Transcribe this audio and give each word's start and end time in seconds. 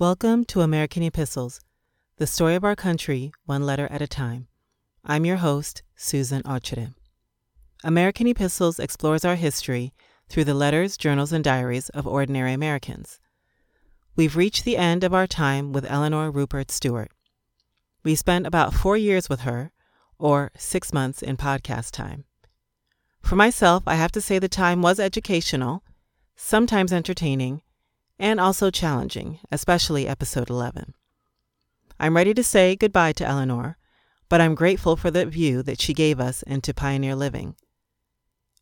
Welcome 0.00 0.44
to 0.46 0.60
American 0.60 1.04
Epistles, 1.04 1.60
the 2.16 2.26
story 2.26 2.56
of 2.56 2.64
our 2.64 2.74
country, 2.74 3.30
one 3.46 3.64
letter 3.64 3.86
at 3.92 4.02
a 4.02 4.08
time. 4.08 4.48
I'm 5.04 5.24
your 5.24 5.36
host, 5.36 5.84
Susan 5.94 6.42
Ochede. 6.42 6.94
American 7.84 8.26
Epistles 8.26 8.80
explores 8.80 9.24
our 9.24 9.36
history 9.36 9.94
through 10.28 10.46
the 10.46 10.52
letters, 10.52 10.96
journals, 10.96 11.32
and 11.32 11.44
diaries 11.44 11.90
of 11.90 12.08
ordinary 12.08 12.52
Americans. 12.52 13.20
We've 14.16 14.34
reached 14.34 14.64
the 14.64 14.78
end 14.78 15.04
of 15.04 15.14
our 15.14 15.28
time 15.28 15.72
with 15.72 15.88
Elinore 15.88 16.32
Rupert 16.32 16.72
Stewart. 16.72 17.12
We 18.02 18.16
spent 18.16 18.48
about 18.48 18.74
four 18.74 18.96
years 18.96 19.28
with 19.28 19.42
her, 19.42 19.70
or 20.18 20.50
six 20.56 20.92
months 20.92 21.22
in 21.22 21.36
podcast 21.36 21.92
time. 21.92 22.24
For 23.22 23.36
myself, 23.36 23.84
I 23.86 23.94
have 23.94 24.10
to 24.10 24.20
say 24.20 24.40
the 24.40 24.48
time 24.48 24.82
was 24.82 24.98
educational, 24.98 25.84
sometimes 26.34 26.92
entertaining, 26.92 27.62
and 28.18 28.40
also 28.40 28.70
challenging, 28.70 29.38
especially 29.50 30.06
episode 30.06 30.50
11. 30.50 30.94
I'm 31.98 32.16
ready 32.16 32.34
to 32.34 32.44
say 32.44 32.76
goodbye 32.76 33.12
to 33.12 33.26
Elinore, 33.26 33.76
but 34.28 34.40
I'm 34.40 34.54
grateful 34.54 34.96
for 34.96 35.10
the 35.10 35.26
view 35.26 35.62
that 35.62 35.80
she 35.80 35.94
gave 35.94 36.20
us 36.20 36.42
into 36.42 36.74
pioneer 36.74 37.14
living. 37.14 37.56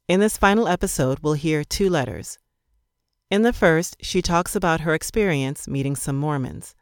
In 0.08 0.20
this 0.20 0.36
final 0.36 0.68
episode, 0.68 1.20
we'll 1.22 1.34
hear 1.34 1.64
two 1.64 1.88
letters. 1.88 2.38
In 3.30 3.42
the 3.42 3.52
first, 3.52 3.96
she 4.00 4.20
talks 4.20 4.54
about 4.54 4.82
her 4.82 4.94
experience 4.94 5.66
meeting 5.66 5.96
some 5.96 6.16
Mormons. 6.16 6.74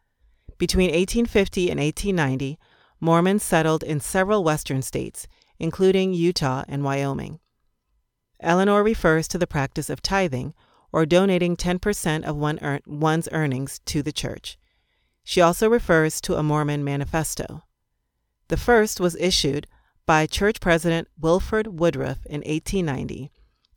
Between 0.59 0.89
1850 0.89 1.71
and 1.71 1.79
1890, 1.79 2.59
Mormons 3.01 3.43
settled 3.43 3.83
in 3.83 4.01
several 4.01 4.43
western 4.43 4.83
states, 4.83 5.27
including 5.59 6.13
Utah 6.13 6.65
and 6.69 6.83
Wyoming. 6.83 7.39
Elinore 8.41 8.83
refers 8.83 9.29
to 9.29 9.39
the 9.39 9.47
practice 9.47 9.89
of 9.89 10.03
tithing, 10.03 10.55
or 10.93 11.07
donating 11.07 11.57
10% 11.57 12.25
of 12.25 12.37
one 12.37 12.59
earn- 12.63 12.83
one's 12.87 13.29
earnings 13.33 13.81
to 13.87 14.03
the 14.03 14.13
church. 14.13 14.59
She 15.25 15.41
also 15.41 15.69
refers 15.69 16.21
to 16.23 16.37
a 16.37 16.43
Mormon 16.43 16.83
manifesto. 16.83 17.63
The 18.49 18.57
first 18.57 19.01
was 19.01 19.15
issued 19.17 19.67
by 20.07 20.27
Church 20.27 20.61
President 20.61 21.09
Wilford 21.21 21.79
Woodruff 21.79 22.27
in 22.27 22.41
1890, 22.41 23.31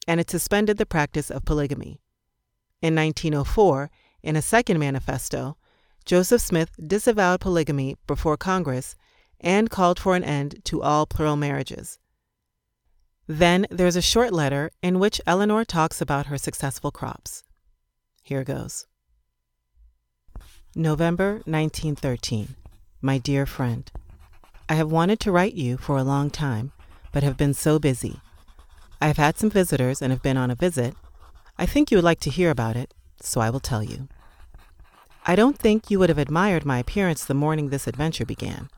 and 0.07 0.19
it 0.19 0.31
suspended 0.31 0.77
the 0.77 0.85
practice 0.85 1.29
of 1.29 1.45
polygamy. 1.45 2.01
In 2.81 2.95
1904, 2.95 3.91
in 4.23 4.35
a 4.35 4.41
second 4.41 4.79
manifesto, 4.79 5.57
Joseph 6.05 6.41
Smith 6.41 6.71
disavowed 6.85 7.39
polygamy 7.39 7.97
before 8.07 8.35
Congress 8.35 8.95
and 9.39 9.69
called 9.69 9.99
for 9.99 10.15
an 10.15 10.23
end 10.23 10.63
to 10.65 10.81
all 10.81 11.05
plural 11.05 11.35
marriages. 11.35 11.99
Then 13.27 13.65
there's 13.69 13.95
a 13.95 14.01
short 14.01 14.33
letter 14.33 14.71
in 14.81 14.99
which 14.99 15.21
Elinore 15.25 15.63
talks 15.63 16.01
about 16.01 16.25
her 16.25 16.37
successful 16.37 16.91
crops. 16.91 17.43
Here 18.21 18.43
goes 18.43 18.87
November 20.75 21.41
1913. 21.45 22.55
My 23.01 23.17
dear 23.17 23.45
friend, 23.45 23.89
I 24.67 24.75
have 24.75 24.91
wanted 24.91 25.19
to 25.21 25.31
write 25.31 25.53
you 25.53 25.77
for 25.77 25.97
a 25.97 26.03
long 26.03 26.29
time, 26.29 26.73
but 27.11 27.23
have 27.23 27.37
been 27.37 27.53
so 27.53 27.79
busy. 27.79 28.19
I 28.99 29.07
have 29.07 29.17
had 29.17 29.37
some 29.37 29.49
visitors 29.49 30.01
and 30.01 30.11
have 30.11 30.23
been 30.23 30.37
on 30.37 30.51
a 30.51 30.55
visit. 30.55 30.95
I 31.57 31.65
think 31.65 31.91
you 31.91 31.97
would 31.97 32.05
like 32.05 32.21
to 32.21 32.29
hear 32.29 32.49
about 32.49 32.75
it, 32.75 32.93
so 33.21 33.39
I 33.39 33.49
will 33.49 33.59
tell 33.59 33.83
you. 33.83 34.07
I 35.25 35.35
don't 35.35 35.57
think 35.57 35.89
you 35.89 35.99
would 35.99 36.09
have 36.09 36.17
admired 36.17 36.65
my 36.65 36.79
appearance 36.79 37.23
the 37.23 37.33
morning 37.33 37.69
this 37.69 37.87
adventure 37.87 38.25
began. 38.25 38.69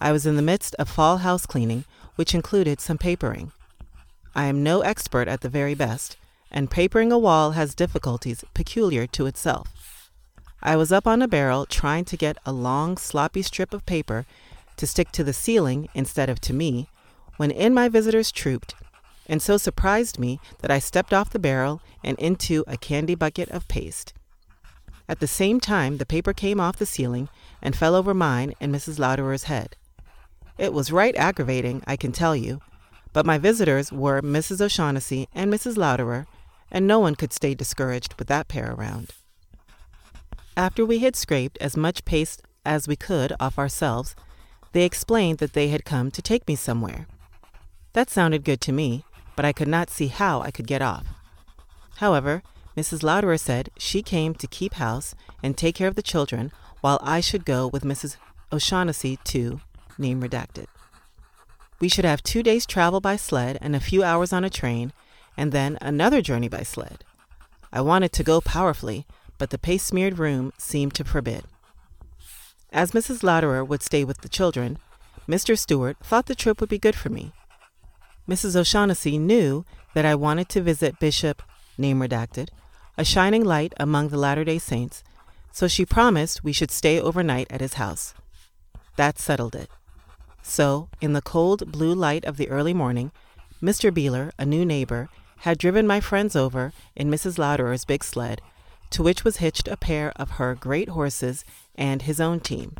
I 0.00 0.10
was 0.10 0.26
in 0.26 0.36
the 0.36 0.42
midst 0.42 0.74
of 0.76 0.88
fall 0.88 1.18
house 1.18 1.46
cleaning, 1.46 1.84
which 2.16 2.34
included 2.34 2.80
some 2.80 2.98
papering. 2.98 3.52
I 4.34 4.46
am 4.46 4.62
no 4.62 4.82
expert 4.82 5.28
at 5.28 5.40
the 5.40 5.48
very 5.48 5.74
best, 5.74 6.16
and 6.50 6.70
papering 6.70 7.12
a 7.12 7.18
wall 7.18 7.52
has 7.52 7.74
difficulties 7.74 8.44
peculiar 8.54 9.06
to 9.08 9.26
itself. 9.26 10.10
I 10.62 10.76
was 10.76 10.90
up 10.90 11.06
on 11.06 11.22
a 11.22 11.28
barrel 11.28 11.66
trying 11.66 12.04
to 12.06 12.16
get 12.16 12.38
a 12.44 12.52
long, 12.52 12.96
sloppy 12.96 13.42
strip 13.42 13.72
of 13.72 13.86
paper 13.86 14.26
to 14.76 14.86
stick 14.86 15.12
to 15.12 15.24
the 15.24 15.32
ceiling 15.32 15.88
instead 15.94 16.28
of 16.28 16.40
to 16.42 16.52
me, 16.52 16.88
when 17.36 17.50
in 17.50 17.74
my 17.74 17.88
visitors 17.88 18.32
trooped, 18.32 18.74
and 19.28 19.42
so 19.42 19.56
surprised 19.56 20.18
me 20.18 20.40
that 20.60 20.70
I 20.70 20.78
stepped 20.78 21.12
off 21.12 21.30
the 21.30 21.38
barrel 21.38 21.80
and 22.02 22.18
into 22.18 22.64
a 22.66 22.76
candy 22.76 23.14
bucket 23.14 23.48
of 23.50 23.68
paste. 23.68 24.14
At 25.08 25.20
the 25.20 25.26
same 25.26 25.60
time, 25.60 25.98
the 25.98 26.06
paper 26.06 26.32
came 26.32 26.60
off 26.60 26.76
the 26.76 26.86
ceiling 26.86 27.28
and 27.62 27.76
fell 27.76 27.94
over 27.94 28.12
mine 28.12 28.54
and 28.60 28.74
Mrs. 28.74 28.98
Louderer's 28.98 29.44
head. 29.44 29.76
It 30.58 30.72
was 30.72 30.92
right 30.92 31.14
aggravating, 31.16 31.82
I 31.86 31.96
can 31.96 32.12
tell 32.12 32.34
you, 32.34 32.60
but 33.12 33.26
my 33.26 33.38
visitors 33.38 33.92
were 33.92 34.22
Mrs. 34.22 34.60
O'Shaughnessy 34.60 35.28
and 35.34 35.52
Mrs. 35.52 35.76
Louderer, 35.76 36.26
and 36.70 36.86
no 36.86 36.98
one 36.98 37.14
could 37.14 37.32
stay 37.32 37.54
discouraged 37.54 38.14
with 38.18 38.28
that 38.28 38.48
pair 38.48 38.72
around. 38.72 39.10
After 40.56 40.84
we 40.84 40.98
had 40.98 41.16
scraped 41.16 41.56
as 41.58 41.76
much 41.76 42.04
paste 42.04 42.42
as 42.64 42.88
we 42.88 42.96
could 42.96 43.32
off 43.40 43.58
ourselves, 43.58 44.14
they 44.72 44.84
explained 44.84 45.38
that 45.38 45.52
they 45.52 45.68
had 45.68 45.84
come 45.84 46.10
to 46.10 46.22
take 46.22 46.46
me 46.46 46.56
somewhere. 46.56 47.06
That 47.92 48.10
sounded 48.10 48.44
good 48.44 48.60
to 48.62 48.72
me, 48.72 49.04
but 49.36 49.44
I 49.44 49.52
could 49.52 49.68
not 49.68 49.90
see 49.90 50.08
how 50.08 50.40
I 50.40 50.50
could 50.50 50.66
get 50.66 50.82
off. 50.82 51.06
However, 51.96 52.42
Mrs. 52.76 53.02
Louderer 53.02 53.38
said 53.38 53.70
she 53.78 54.02
came 54.02 54.34
to 54.34 54.46
keep 54.46 54.74
house 54.74 55.14
and 55.42 55.56
take 55.56 55.74
care 55.74 55.88
of 55.88 55.96
the 55.96 56.02
children 56.02 56.52
while 56.80 57.00
I 57.02 57.20
should 57.20 57.44
go 57.44 57.66
with 57.66 57.82
Mrs. 57.82 58.16
O'Shaughnessy 58.52 59.18
to 59.24 59.60
name 59.98 60.22
redacted. 60.22 60.66
We 61.80 61.88
should 61.88 62.04
have 62.04 62.22
two 62.22 62.42
days' 62.42 62.66
travel 62.66 63.00
by 63.00 63.16
sled 63.16 63.58
and 63.60 63.76
a 63.76 63.80
few 63.80 64.02
hours 64.02 64.32
on 64.32 64.44
a 64.44 64.50
train, 64.50 64.92
and 65.36 65.52
then 65.52 65.78
another 65.80 66.20
journey 66.20 66.48
by 66.48 66.62
sled. 66.62 67.04
I 67.72 67.80
wanted 67.80 68.12
to 68.12 68.24
go 68.24 68.40
powerfully, 68.40 69.06
but 69.38 69.50
the 69.50 69.58
paste 69.58 69.86
smeared 69.86 70.18
room 70.18 70.52
seemed 70.58 70.94
to 70.94 71.04
forbid. 71.04 71.44
As 72.72 72.90
Mrs. 72.90 73.22
Louderer 73.22 73.64
would 73.64 73.82
stay 73.82 74.04
with 74.04 74.22
the 74.22 74.28
children, 74.28 74.78
Mr. 75.28 75.58
Stewart 75.58 75.96
thought 76.02 76.26
the 76.26 76.34
trip 76.34 76.60
would 76.60 76.68
be 76.68 76.78
good 76.78 76.96
for 76.96 77.10
me. 77.10 77.32
Mrs. 78.28 78.56
O'Shaughnessy 78.56 79.16
knew 79.18 79.64
that 79.94 80.04
I 80.04 80.14
wanted 80.14 80.48
to 80.50 80.62
visit 80.62 80.98
Bishop, 80.98 81.42
name 81.78 82.00
redacted, 82.00 82.48
a 82.96 83.04
shining 83.04 83.44
light 83.44 83.72
among 83.78 84.08
the 84.08 84.18
Latter 84.18 84.44
day 84.44 84.58
Saints, 84.58 85.04
so 85.52 85.68
she 85.68 85.86
promised 85.86 86.42
we 86.42 86.52
should 86.52 86.70
stay 86.70 87.00
overnight 87.00 87.46
at 87.50 87.60
his 87.60 87.74
house. 87.74 88.14
That 88.96 89.18
settled 89.18 89.54
it. 89.54 89.70
So, 90.42 90.88
in 91.00 91.12
the 91.12 91.22
cold 91.22 91.70
blue 91.70 91.94
light 91.94 92.24
of 92.24 92.36
the 92.36 92.48
early 92.48 92.74
morning, 92.74 93.12
Mr. 93.62 93.92
Beeler, 93.92 94.30
a 94.38 94.46
new 94.46 94.64
neighbor, 94.64 95.08
had 95.38 95.58
driven 95.58 95.86
my 95.86 96.00
friends 96.00 96.34
over 96.34 96.72
in 96.96 97.10
Mrs. 97.10 97.38
Louderer's 97.38 97.84
big 97.84 98.02
sled, 98.02 98.40
to 98.90 99.02
which 99.02 99.24
was 99.24 99.38
hitched 99.38 99.68
a 99.68 99.76
pair 99.76 100.12
of 100.16 100.32
her 100.32 100.54
great 100.54 100.90
horses 100.90 101.44
and 101.74 102.02
his 102.02 102.20
own 102.20 102.40
team. 102.40 102.76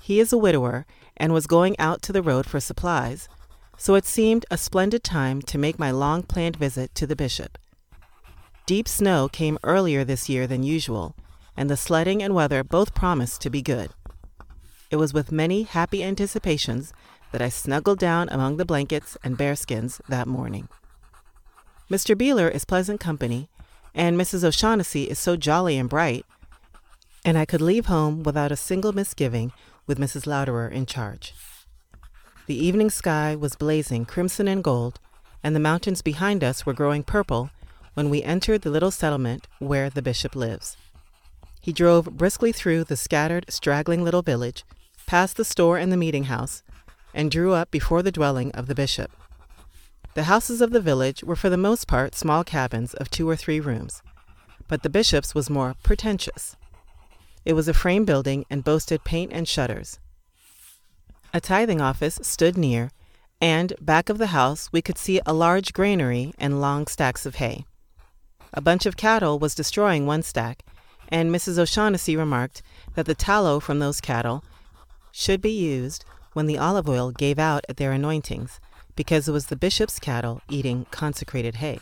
He 0.00 0.20
is 0.20 0.32
a 0.32 0.38
widower 0.38 0.86
and 1.16 1.32
was 1.32 1.46
going 1.46 1.78
out 1.78 2.02
to 2.02 2.12
the 2.12 2.22
road 2.22 2.46
for 2.46 2.60
supplies, 2.60 3.28
so 3.76 3.94
it 3.94 4.04
seemed 4.04 4.46
a 4.50 4.58
splendid 4.58 5.02
time 5.02 5.42
to 5.42 5.58
make 5.58 5.78
my 5.78 5.90
long 5.90 6.22
planned 6.22 6.56
visit 6.56 6.94
to 6.96 7.06
the 7.06 7.16
bishop. 7.16 7.58
Deep 8.66 8.88
snow 8.88 9.28
came 9.28 9.58
earlier 9.62 10.04
this 10.04 10.28
year 10.28 10.46
than 10.46 10.62
usual, 10.62 11.14
and 11.56 11.70
the 11.70 11.76
sledding 11.76 12.22
and 12.22 12.34
weather 12.34 12.62
both 12.62 12.94
promised 12.94 13.40
to 13.40 13.50
be 13.50 13.62
good. 13.62 13.90
It 14.90 14.96
was 14.96 15.14
with 15.14 15.32
many 15.32 15.62
happy 15.62 16.04
anticipations 16.04 16.92
that 17.32 17.42
I 17.42 17.48
snuggled 17.48 17.98
down 17.98 18.28
among 18.28 18.58
the 18.58 18.64
blankets 18.64 19.16
and 19.24 19.36
bearskins 19.36 20.00
that 20.08 20.28
morning. 20.28 20.68
Mr. 21.90 22.14
Beeler 22.14 22.48
is 22.48 22.64
pleasant 22.64 23.00
company, 23.00 23.48
and 23.94 24.16
Mrs. 24.16 24.44
O'Shaughnessy 24.44 25.04
is 25.04 25.18
so 25.18 25.36
jolly 25.36 25.76
and 25.76 25.88
bright, 25.88 26.24
and 27.24 27.36
I 27.36 27.44
could 27.44 27.60
leave 27.60 27.86
home 27.86 28.22
without 28.22 28.52
a 28.52 28.56
single 28.56 28.92
misgiving 28.92 29.52
with 29.86 29.98
Mrs. 29.98 30.26
Louderer 30.26 30.70
in 30.70 30.86
charge. 30.86 31.34
The 32.46 32.56
evening 32.56 32.90
sky 32.90 33.34
was 33.34 33.56
blazing 33.56 34.04
crimson 34.04 34.46
and 34.46 34.62
gold, 34.62 35.00
and 35.42 35.56
the 35.56 35.60
mountains 35.60 36.02
behind 36.02 36.44
us 36.44 36.66
were 36.66 36.72
growing 36.72 37.02
purple 37.02 37.50
when 37.94 38.10
we 38.10 38.22
entered 38.22 38.62
the 38.62 38.70
little 38.70 38.90
settlement 38.90 39.46
where 39.58 39.88
the 39.88 40.02
bishop 40.02 40.36
lives. 40.36 40.76
He 41.60 41.72
drove 41.72 42.16
briskly 42.16 42.52
through 42.52 42.84
the 42.84 42.96
scattered, 42.96 43.46
straggling 43.48 44.04
little 44.04 44.22
village 44.22 44.64
past 45.06 45.36
the 45.36 45.44
store 45.44 45.78
and 45.78 45.92
the 45.92 45.96
meeting 45.96 46.24
house, 46.24 46.62
and 47.12 47.30
drew 47.30 47.52
up 47.52 47.70
before 47.70 48.02
the 48.02 48.12
dwelling 48.12 48.50
of 48.52 48.66
the 48.66 48.74
bishop. 48.74 49.10
The 50.14 50.24
houses 50.24 50.60
of 50.60 50.70
the 50.70 50.80
village 50.80 51.24
were 51.24 51.36
for 51.36 51.50
the 51.50 51.56
most 51.56 51.88
part 51.88 52.14
small 52.14 52.44
cabins 52.44 52.94
of 52.94 53.10
two 53.10 53.28
or 53.28 53.36
three 53.36 53.60
rooms, 53.60 54.02
but 54.68 54.82
the 54.82 54.90
bishop's 54.90 55.34
was 55.34 55.50
more 55.50 55.74
pretentious. 55.82 56.56
It 57.44 57.54
was 57.54 57.68
a 57.68 57.74
frame 57.74 58.04
building 58.04 58.44
and 58.48 58.64
boasted 58.64 59.04
paint 59.04 59.32
and 59.32 59.46
shutters. 59.46 59.98
A 61.32 61.40
tithing 61.40 61.80
office 61.80 62.20
stood 62.22 62.56
near, 62.56 62.90
and 63.40 63.74
back 63.80 64.08
of 64.08 64.18
the 64.18 64.28
house 64.28 64.70
we 64.72 64.80
could 64.80 64.96
see 64.96 65.20
a 65.26 65.32
large 65.34 65.72
granary 65.72 66.32
and 66.38 66.60
long 66.60 66.86
stacks 66.86 67.26
of 67.26 67.34
hay. 67.36 67.64
A 68.52 68.60
bunch 68.60 68.86
of 68.86 68.96
cattle 68.96 69.40
was 69.40 69.54
destroying 69.54 70.06
one 70.06 70.22
stack, 70.22 70.64
and 71.08 71.30
Mrs. 71.30 71.58
O'Shaughnessy 71.58 72.16
remarked 72.16 72.62
that 72.94 73.06
the 73.06 73.14
tallow 73.14 73.58
from 73.58 73.80
those 73.80 74.00
cattle 74.00 74.44
should 75.16 75.40
be 75.40 75.50
used 75.52 76.04
when 76.32 76.46
the 76.46 76.58
olive 76.58 76.88
oil 76.88 77.12
gave 77.12 77.38
out 77.38 77.64
at 77.68 77.76
their 77.76 77.92
anointings, 77.92 78.58
because 78.96 79.28
it 79.28 79.32
was 79.32 79.46
the 79.46 79.54
bishop's 79.54 80.00
cattle 80.00 80.42
eating 80.50 80.86
consecrated 80.90 81.56
hay. 81.56 81.78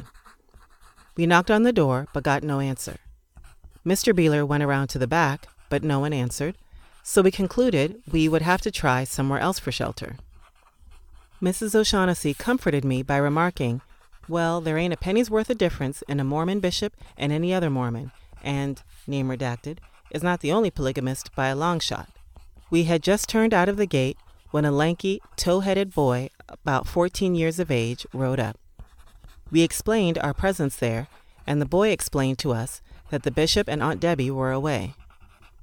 We 1.17 1.25
knocked 1.25 1.51
on 1.51 1.63
the 1.63 1.73
door, 1.73 2.09
but 2.13 2.25
got 2.25 2.43
no 2.43 2.61
answer. 2.61 2.99
Mr. 3.87 4.13
Beeler 4.13 4.47
went 4.47 4.63
around 4.63 4.89
to 4.89 4.99
the 4.99 5.07
back, 5.07 5.47
but 5.71 5.83
no 5.83 5.99
one 5.99 6.13
answered, 6.13 6.57
so 7.03 7.23
we 7.23 7.31
concluded 7.31 8.03
we 8.11 8.29
would 8.29 8.43
have 8.43 8.61
to 8.61 8.71
try 8.71 9.03
somewhere 9.05 9.41
else 9.41 9.59
for 9.59 9.73
shelter. 9.73 10.17
Mrs. 11.43 11.75
O'Shaughnessy 11.75 12.35
comforted 12.35 12.85
me 12.85 13.03
by 13.03 13.17
remarking, 13.17 13.81
Well, 14.29 14.61
there 14.61 14.77
ain't 14.77 14.93
a 14.93 14.99
penny's 14.99 15.31
worth 15.31 15.49
of 15.49 15.57
difference 15.57 16.03
in 16.03 16.21
a 16.21 16.25
Mormon 16.25 16.61
bishop 16.61 16.93
and 17.17 17.33
any 17.33 17.55
other 17.55 17.71
Mormon, 17.71 18.13
and, 18.43 18.83
name 19.07 19.29
redacted, 19.29 19.79
is 20.11 20.23
not 20.23 20.41
the 20.41 20.53
only 20.53 20.71
polygamist 20.71 21.35
by 21.35 21.49
a 21.49 21.57
long 21.57 21.81
shot. 21.81 22.11
We 22.73 22.85
had 22.85 23.03
just 23.03 23.29
turned 23.29 23.53
out 23.53 23.69
of 23.69 23.77
the 23.77 23.85
gate 23.85 24.17
when 24.51 24.65
a 24.65 24.71
lanky, 24.71 25.21
tow 25.37 25.61
headed 25.61 25.93
boy, 25.93 26.31
about 26.49 26.87
14 26.87 27.35
years 27.35 27.59
of 27.59 27.71
age, 27.71 28.07
rode 28.15 28.41
up. 28.41 28.57
We 29.51 29.61
explained 29.61 30.17
our 30.17 30.33
presence 30.33 30.77
there, 30.77 31.09
and 31.47 31.61
the 31.61 31.67
boy 31.67 31.91
explained 31.91 32.39
to 32.39 32.53
us 32.55 32.81
that 33.11 33.25
the 33.25 33.31
bishop 33.31 33.69
and 33.69 33.83
Aunt 33.83 34.01
Debbie 34.01 34.31
were 34.31 34.53
away. 34.53 34.95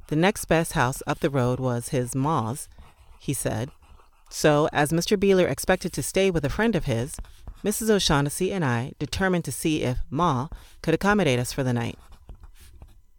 The 0.10 0.16
next 0.16 0.46
best 0.46 0.74
house 0.74 1.02
up 1.08 1.20
the 1.20 1.32
road 1.32 1.60
was 1.60 1.90
his 1.90 2.14
ma's, 2.14 2.70
he 3.20 3.34
said. 3.34 3.72
So, 4.30 4.70
as 4.72 4.92
Mr. 4.92 5.18
Beeler 5.18 5.50
expected 5.50 5.92
to 5.94 6.04
stay 6.04 6.30
with 6.30 6.46
a 6.46 6.50
friend 6.50 6.76
of 6.76 6.86
his, 6.86 7.18
Mrs. 7.64 7.90
O'Shaughnessy 7.90 8.54
and 8.54 8.64
I 8.64 8.94
determined 9.00 9.46
to 9.46 9.52
see 9.52 9.82
if 9.82 9.98
Ma 10.12 10.48
could 10.84 10.94
accommodate 10.94 11.40
us 11.40 11.52
for 11.52 11.64
the 11.64 11.74
night. 11.74 11.98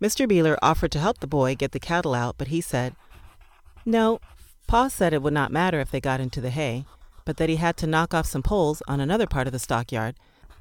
Mr. 0.00 0.30
Beeler 0.30 0.56
offered 0.62 0.92
to 0.92 1.00
help 1.00 1.18
the 1.18 1.26
boy 1.26 1.56
get 1.56 1.72
the 1.72 1.80
cattle 1.80 2.14
out, 2.14 2.36
but 2.38 2.48
he 2.48 2.60
said, 2.60 2.94
No, 3.84 4.20
Pa 4.66 4.88
said 4.88 5.12
it 5.12 5.22
would 5.22 5.32
not 5.32 5.52
matter 5.52 5.80
if 5.80 5.90
they 5.90 6.00
got 6.00 6.20
into 6.20 6.40
the 6.40 6.50
hay, 6.50 6.84
but 7.24 7.36
that 7.38 7.48
he 7.48 7.56
had 7.56 7.76
to 7.78 7.86
knock 7.86 8.14
off 8.14 8.26
some 8.26 8.42
poles 8.42 8.82
on 8.86 9.00
another 9.00 9.26
part 9.26 9.46
of 9.46 9.52
the 9.52 9.58
stockyard 9.58 10.16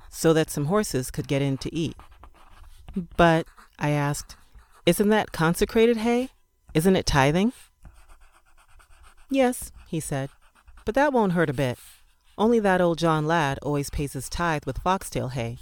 so 0.09 0.33
that 0.33 0.49
some 0.49 0.65
horses 0.65 1.11
could 1.11 1.27
get 1.27 1.41
in 1.41 1.57
to 1.57 1.73
eat. 1.75 1.95
But, 3.17 3.45
I 3.77 3.91
asked, 3.91 4.35
isn't 4.85 5.09
that 5.09 5.31
consecrated 5.31 5.97
hay? 5.97 6.29
Isn't 6.73 6.95
it 6.95 7.05
tithing? 7.05 7.53
Yes, 9.29 9.71
he 9.87 9.99
said, 9.99 10.29
but 10.85 10.95
that 10.95 11.13
won't 11.13 11.33
hurt 11.33 11.49
a 11.49 11.53
bit. 11.53 11.77
Only 12.37 12.59
that 12.59 12.81
old 12.81 12.97
John 12.97 13.27
Ladd 13.27 13.59
always 13.61 13.89
pays 13.89 14.13
his 14.13 14.29
tithe 14.29 14.65
with 14.65 14.79
foxtail 14.79 15.29
hay, 15.29 15.57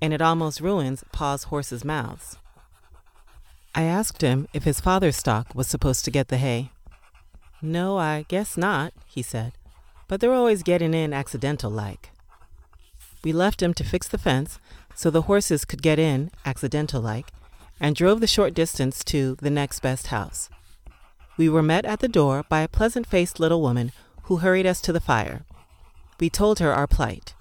and 0.00 0.12
it 0.12 0.22
almost 0.22 0.60
ruins 0.60 1.04
Pa's 1.12 1.44
horses' 1.44 1.84
mouths. 1.84 2.38
I 3.74 3.82
asked 3.82 4.22
him 4.22 4.48
if 4.52 4.64
his 4.64 4.80
father's 4.80 5.16
stock 5.16 5.54
was 5.54 5.66
supposed 5.66 6.04
to 6.06 6.10
get 6.10 6.28
the 6.28 6.38
hay. 6.38 6.70
No, 7.66 7.98
I 7.98 8.24
guess 8.28 8.56
not, 8.56 8.92
he 9.08 9.22
said, 9.22 9.54
but 10.06 10.20
they're 10.20 10.32
always 10.32 10.62
getting 10.62 10.94
in 10.94 11.12
accidental 11.12 11.68
like. 11.68 12.10
We 13.24 13.32
left 13.32 13.60
him 13.60 13.74
to 13.74 13.82
fix 13.82 14.06
the 14.06 14.18
fence 14.18 14.60
so 14.94 15.10
the 15.10 15.22
horses 15.22 15.64
could 15.64 15.82
get 15.82 15.98
in 15.98 16.30
accidental 16.44 17.02
like 17.02 17.32
and 17.80 17.96
drove 17.96 18.20
the 18.20 18.28
short 18.28 18.54
distance 18.54 19.02
to 19.06 19.34
the 19.40 19.50
next 19.50 19.80
best 19.80 20.06
house. 20.06 20.48
We 21.36 21.48
were 21.48 21.60
met 21.60 21.84
at 21.84 21.98
the 21.98 22.06
door 22.06 22.44
by 22.48 22.60
a 22.60 22.68
pleasant 22.68 23.04
faced 23.04 23.40
little 23.40 23.60
woman 23.60 23.90
who 24.22 24.36
hurried 24.36 24.64
us 24.64 24.80
to 24.82 24.92
the 24.92 25.00
fire. 25.00 25.44
We 26.20 26.30
told 26.30 26.60
her 26.60 26.72
our 26.72 26.86
plight. 26.86 27.34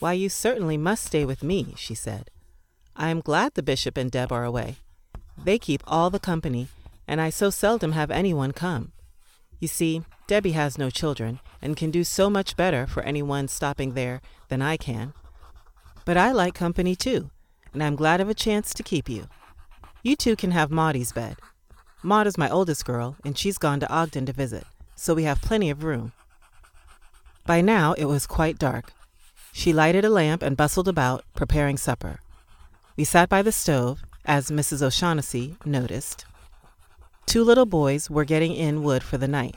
Why, 0.00 0.14
you 0.14 0.28
certainly 0.28 0.76
must 0.76 1.04
stay 1.04 1.24
with 1.24 1.44
me, 1.44 1.74
she 1.76 1.94
said. 1.94 2.32
I 2.96 3.10
am 3.10 3.20
glad 3.20 3.54
the 3.54 3.62
bishop 3.62 3.96
and 3.96 4.10
Deb 4.10 4.32
are 4.32 4.44
away. 4.44 4.78
They 5.40 5.60
keep 5.60 5.84
all 5.86 6.10
the 6.10 6.18
company, 6.18 6.66
and 7.08 7.20
I 7.20 7.30
so 7.30 7.50
seldom 7.50 7.92
have 7.92 8.10
anyone 8.10 8.52
come. 8.52 8.92
You 9.58 9.66
see, 9.66 10.02
Debbie 10.28 10.52
has 10.52 10.78
no 10.78 10.90
children 10.90 11.40
and 11.60 11.76
can 11.76 11.90
do 11.90 12.04
so 12.04 12.30
much 12.30 12.56
better 12.56 12.86
for 12.86 13.02
anyone 13.02 13.48
stopping 13.48 13.94
there 13.94 14.20
than 14.48 14.62
I 14.62 14.76
can. 14.76 15.14
But 16.04 16.16
I 16.16 16.30
like 16.30 16.54
company 16.54 16.94
too, 16.94 17.30
and 17.72 17.82
I'm 17.82 17.96
glad 17.96 18.20
of 18.20 18.28
a 18.28 18.34
chance 18.34 18.72
to 18.74 18.82
keep 18.82 19.08
you. 19.08 19.26
You 20.02 20.14
two 20.14 20.36
can 20.36 20.52
have 20.52 20.70
Maudie's 20.70 21.12
bed. 21.12 21.38
Maud 22.02 22.28
is 22.28 22.38
my 22.38 22.48
oldest 22.48 22.84
girl, 22.84 23.16
and 23.24 23.36
she's 23.36 23.58
gone 23.58 23.80
to 23.80 23.92
Ogden 23.92 24.26
to 24.26 24.32
visit, 24.32 24.64
so 24.94 25.14
we 25.14 25.24
have 25.24 25.42
plenty 25.42 25.70
of 25.70 25.82
room. 25.82 26.12
By 27.44 27.60
now 27.60 27.94
it 27.94 28.04
was 28.04 28.26
quite 28.26 28.58
dark. 28.58 28.92
She 29.52 29.72
lighted 29.72 30.04
a 30.04 30.10
lamp 30.10 30.42
and 30.42 30.56
bustled 30.56 30.86
about, 30.86 31.24
preparing 31.34 31.76
supper. 31.76 32.20
We 32.96 33.04
sat 33.04 33.28
by 33.28 33.42
the 33.42 33.50
stove, 33.50 34.02
as 34.24 34.50
Mrs. 34.50 34.82
O'Shaughnessy 34.82 35.56
noticed. 35.64 36.26
Two 37.28 37.44
little 37.44 37.66
boys 37.66 38.08
were 38.08 38.24
getting 38.24 38.54
in 38.54 38.82
wood 38.82 39.02
for 39.02 39.18
the 39.18 39.28
night. 39.28 39.54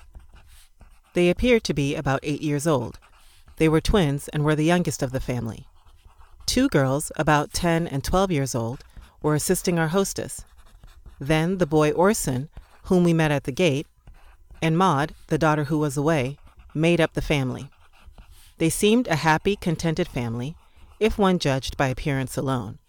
They 1.13 1.29
appeared 1.29 1.63
to 1.63 1.73
be 1.73 1.95
about 1.95 2.19
eight 2.21 2.41
years 2.41 2.67
old. 2.67 2.99
They 3.55 3.69
were 3.69 3.79
twins 3.79 4.27
and 4.27 4.43
were 4.43 4.57
the 4.57 4.65
youngest 4.65 5.01
of 5.01 5.13
the 5.13 5.21
family. 5.21 5.67
Two 6.45 6.67
girls, 6.67 7.13
about 7.15 7.53
10 7.53 7.87
and 7.87 8.03
12 8.03 8.29
years 8.29 8.55
old, 8.55 8.83
were 9.21 9.35
assisting 9.35 9.79
our 9.79 9.87
hostess. 9.87 10.43
Then 11.17 11.59
the 11.59 11.65
boy 11.65 11.91
Orson, 11.91 12.49
whom 12.83 13.05
we 13.05 13.13
met 13.13 13.31
at 13.31 13.45
the 13.45 13.53
gate, 13.53 13.87
and 14.61 14.77
Maud, 14.77 15.15
the 15.27 15.37
daughter 15.37 15.63
who 15.63 15.79
was 15.79 15.95
away, 15.95 16.37
made 16.73 16.99
up 16.99 17.13
the 17.13 17.21
family. 17.21 17.69
They 18.57 18.69
seemed 18.69 19.07
a 19.07 19.15
happy, 19.15 19.55
contented 19.55 20.09
family, 20.09 20.57
if 20.99 21.17
one 21.17 21.39
judged 21.39 21.77
by 21.77 21.87
appearance 21.87 22.35
alone. 22.35 22.79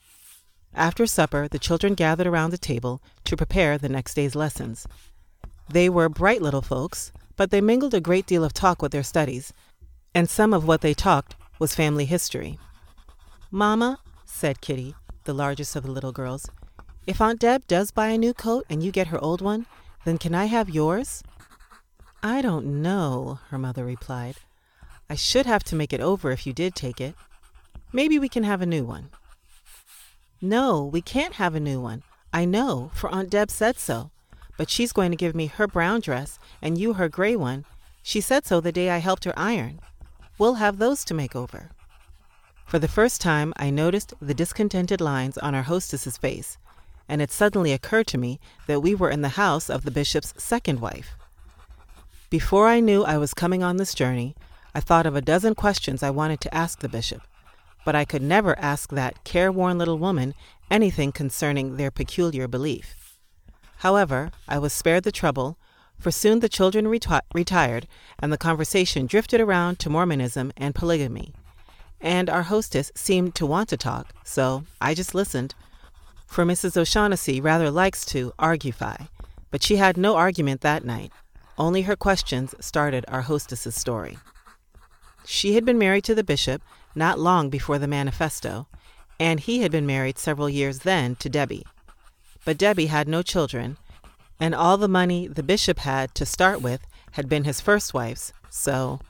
After 0.75 1.07
supper, 1.07 1.49
the 1.49 1.59
children 1.59 1.95
gathered 1.95 2.27
around 2.27 2.51
the 2.51 2.59
table 2.59 3.03
to 3.25 3.37
prepare 3.37 3.77
the 3.77 3.89
next 3.89 4.15
day's 4.15 4.35
lessons. 4.35 4.87
They 5.69 5.89
were 5.89 6.09
bright 6.09 6.43
little 6.43 6.63
folks, 6.63 7.13
but 7.37 7.51
they 7.51 7.61
mingled 7.61 7.95
a 7.95 8.01
great 8.01 8.27
deal 8.27 8.45
of 8.45 8.53
talk 8.53 8.81
with 8.81 8.93
their 8.93 9.03
studies, 9.03 9.53
and 10.15 10.29
some 10.29 10.53
of 10.53 10.67
what 10.67 10.81
they 10.81 10.95
talked 10.95 11.35
was 11.59 11.75
family 11.75 12.05
history. 12.05 12.59
Mamma, 13.51 14.01
said 14.25 14.61
Kitty, 14.61 14.95
the 15.25 15.35
largest 15.35 15.77
of 15.77 15.85
the 15.85 15.91
little 15.91 16.13
girls, 16.13 16.49
if 17.07 17.21
Aunt 17.21 17.41
Deb 17.41 17.67
does 17.67 17.91
buy 17.91 18.09
a 18.09 18.19
new 18.19 18.33
coat 18.33 18.65
and 18.71 18.83
you 18.83 18.93
get 18.93 19.09
her 19.09 19.23
old 19.23 19.41
one, 19.41 19.67
then 20.05 20.19
can 20.19 20.35
I 20.35 20.47
have 20.47 20.71
yours? 20.71 21.23
I 22.23 22.41
don't 22.41 22.81
know, 22.81 23.41
her 23.51 23.59
mother 23.59 23.85
replied. 23.85 24.37
I 25.11 25.17
should 25.17 25.45
have 25.47 25.65
to 25.65 25.77
make 25.77 25.93
it 25.93 26.01
over 26.01 26.31
if 26.31 26.47
you 26.47 26.53
did 26.53 26.75
take 26.75 27.01
it. 27.01 27.15
Maybe 27.93 28.19
we 28.19 28.29
can 28.29 28.45
have 28.45 28.63
a 28.63 28.67
new 28.67 28.85
one. 28.85 29.11
No, 30.45 30.83
we 30.83 31.01
can't 31.01 31.35
have 31.35 31.55
a 31.55 31.61
new 31.61 31.81
one. 31.81 32.03
I 32.33 32.45
know, 32.47 32.91
for 32.95 33.09
Aunt 33.11 33.31
Deb 33.31 33.49
said 33.49 33.79
so. 33.79 34.11
But 34.59 34.69
she's 34.69 34.93
going 34.93 35.13
to 35.13 35.17
give 35.17 35.37
me 35.37 35.47
her 35.47 35.69
brown 35.69 36.01
dress 36.01 36.41
and 36.61 36.77
you 36.77 36.95
her 36.95 37.09
gray 37.09 37.37
one. 37.37 37.65
She 38.03 38.21
said 38.21 38.45
so 38.45 38.61
the 38.61 38.73
day 38.73 38.91
I 38.91 38.99
helped 38.99 39.23
her 39.23 39.39
iron. 39.39 39.79
We'll 40.39 40.55
have 40.55 40.79
those 40.79 41.05
to 41.05 41.15
make 41.15 41.37
over. 41.37 41.71
For 42.67 42.81
the 42.81 42.89
first 42.89 43.21
time, 43.21 43.53
I 43.57 43.71
noticed 43.71 44.15
the 44.21 44.35
discontented 44.35 45.01
lines 45.01 45.39
on 45.39 45.55
our 45.55 45.63
hostess's 45.63 46.17
face, 46.17 46.59
and 47.09 47.23
it 47.23 47.31
suddenly 47.31 47.73
occurred 47.73 48.09
to 48.09 48.19
me 48.19 48.41
that 48.67 48.81
we 48.81 48.97
were 48.97 49.11
in 49.11 49.23
the 49.23 49.37
house 49.41 49.71
of 49.71 49.85
the 49.85 49.93
bishop's 49.93 50.35
second 50.37 50.81
wife. 50.81 51.11
Before 52.31 52.67
I 52.67 52.81
knew 52.81 53.05
I 53.05 53.17
was 53.17 53.33
coming 53.33 53.63
on 53.63 53.77
this 53.77 53.95
journey, 53.95 54.35
I 54.75 54.81
thought 54.81 55.07
of 55.07 55.15
a 55.15 55.21
dozen 55.21 55.55
questions 55.55 56.03
I 56.03 56.11
wanted 56.11 56.41
to 56.41 56.55
ask 56.55 56.81
the 56.81 56.89
bishop, 56.89 57.23
but 57.85 57.95
I 57.95 58.05
could 58.05 58.23
never 58.23 58.59
ask 58.59 58.91
that 58.91 59.25
careworn 59.25 59.79
little 59.79 59.99
woman 59.99 60.35
anything 60.71 61.13
concerning 61.13 61.77
their 61.77 61.91
peculiar 61.91 62.49
belief. 62.49 63.19
However, 63.79 64.31
I 64.49 64.59
was 64.59 64.73
spared 64.73 65.05
the 65.05 65.13
trouble, 65.13 65.59
for 65.99 66.11
soon 66.11 66.41
the 66.41 66.49
children 66.49 66.87
reti- 66.87 67.21
retired 67.35 67.87
and 68.19 68.33
the 68.33 68.39
conversation 68.39 69.07
drifted 69.07 69.41
around 69.41 69.79
to 69.81 69.91
Mormonism 69.91 70.53
and 70.57 70.75
polygamy 70.75 71.35
and 72.03 72.29
our 72.29 72.43
hostess 72.43 72.91
seemed 72.95 73.35
to 73.37 73.47
want 73.47 73.69
to 73.69 73.77
talk, 73.77 74.13
so 74.25 74.65
I 74.81 74.93
just 74.93 75.15
listened. 75.15 75.55
For 76.27 76.45
Mrs. 76.45 76.77
O'Shaughnessy 76.77 77.41
rather 77.41 77.71
likes 77.71 78.05
to 78.07 78.33
argufy, 78.39 79.09
but 79.51 79.63
she 79.63 79.77
had 79.77 79.97
no 79.97 80.17
argument 80.17 80.63
that 80.63 80.85
night. 80.85 81.13
Only 81.57 81.83
her 81.83 81.95
questions 81.95 82.55
started 82.59 83.05
our 83.07 83.23
hostess's 83.23 83.77
story. 83.77 84.19
She 85.25 85.55
had 85.55 85.65
been 85.65 85.79
married 85.79 86.05
to 86.05 86.15
the 86.15 86.25
bishop 86.25 86.63
not 86.95 87.19
long 87.19 87.51
before 87.51 87.79
the 87.79 87.87
manifesto, 87.87 88.67
and 89.19 89.41
he 89.41 89.61
had 89.61 89.71
been 89.71 89.87
married 89.87 90.19
several 90.19 90.49
years 90.49 90.81
then 90.81 91.17
to 91.17 91.29
Debbie. 91.29 91.67
But 92.45 92.59
Debbie 92.59 92.87
had 92.87 93.09
no 93.09 93.23
children, 93.23 93.77
and 94.41 94.55
all 94.55 94.77
the 94.77 94.89
money 94.89 95.29
the 95.29 95.43
bishop 95.43 95.79
had 95.79 96.15
to 96.17 96.27
start 96.27 96.61
with 96.61 96.87
had 97.13 97.29
been 97.29 97.45
his 97.45 97.61
first 97.61 97.95
wife's, 97.95 98.33
so 98.51 99.01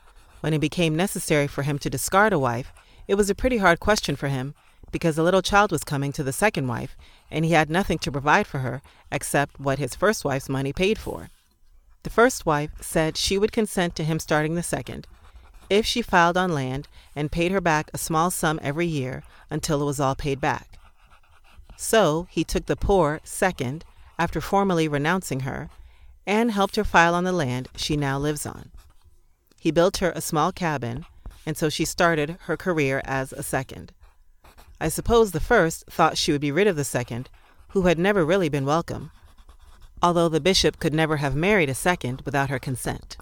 when 0.41 0.53
it 0.53 0.61
became 0.61 0.97
necessary 0.97 1.47
for 1.47 1.63
him 1.63 1.79
to 1.79 1.91
discard 1.91 2.33
a 2.33 2.39
wife, 2.39 2.73
it 3.09 3.15
was 3.15 3.31
a 3.31 3.35
pretty 3.35 3.59
hard 3.59 3.81
question 3.81 4.17
for 4.17 4.29
him 4.29 4.55
because 4.91 5.17
a 5.17 5.23
little 5.23 5.41
child 5.41 5.73
was 5.73 5.85
coming 5.85 6.13
to 6.13 6.23
the 6.23 6.33
second 6.33 6.67
wife, 6.67 6.97
and 7.31 7.45
he 7.45 7.53
had 7.53 7.71
nothing 7.71 7.99
to 7.99 8.13
provide 8.13 8.47
for 8.47 8.59
her 8.59 8.83
except 9.11 9.59
what 9.59 9.79
his 9.79 9.95
first 9.95 10.25
wife's 10.25 10.49
money 10.49 10.73
paid 10.73 10.99
for. 10.99 11.31
The 12.03 12.11
first 12.11 12.45
wife 12.45 12.71
said 12.81 13.17
she 13.17 13.39
would 13.39 13.53
consent 13.53 13.97
to 13.97 14.05
him 14.05 14.19
starting 14.19 14.55
the 14.55 14.63
second 14.63 15.07
if 15.73 15.87
she 15.87 16.03
filed 16.03 16.37
on 16.37 16.53
land 16.53 16.87
and 17.17 17.33
paid 17.33 17.51
her 17.51 17.61
back 17.61 17.91
a 17.95 17.99
small 17.99 18.31
sum 18.31 18.61
every 18.63 18.87
year 18.87 19.23
until 19.51 19.81
it 19.81 19.87
was 19.87 19.99
all 19.99 20.15
paid 20.15 20.41
back. 20.41 20.79
So 21.77 22.27
he 22.31 22.45
took 22.45 22.67
the 22.67 22.77
poor 22.77 23.21
second 23.25 23.85
after 24.19 24.41
formally 24.41 24.87
renouncing 24.87 25.41
her 25.41 25.71
and 26.27 26.51
helped 26.51 26.77
her 26.77 26.85
file 26.85 27.15
on 27.15 27.25
the 27.25 27.33
land 27.33 27.69
she 27.75 27.97
now 27.97 28.19
lives 28.19 28.45
on. 28.47 28.71
He 29.59 29.71
built 29.71 29.97
her 29.97 30.13
a 30.15 30.21
small 30.21 30.53
cabin 30.53 31.07
and 31.47 31.57
so 31.57 31.69
she 31.69 31.85
started 31.85 32.37
her 32.43 32.57
career 32.57 33.01
as 33.05 33.33
a 33.33 33.43
second. 33.43 33.93
I 34.81 34.89
suppose 34.89 35.33
the 35.33 35.41
first 35.41 35.85
thought 35.89 36.19
she 36.19 36.33
would 36.33 36.41
be 36.41 36.53
rid 36.53 36.67
of 36.67 36.77
the 36.77 36.85
second, 36.85 37.31
who 37.69 37.83
had 37.83 37.99
never 37.99 38.25
really 38.25 38.49
been 38.49 38.67
welcome. 38.67 39.11
although 40.03 40.29
the 40.29 40.41
bishop 40.41 40.79
could 40.81 40.93
never 40.93 41.19
have 41.19 41.35
married 41.37 41.71
a 41.71 41.75
second 41.75 42.21
without 42.25 42.51
her 42.51 42.59
consent. 42.59 43.17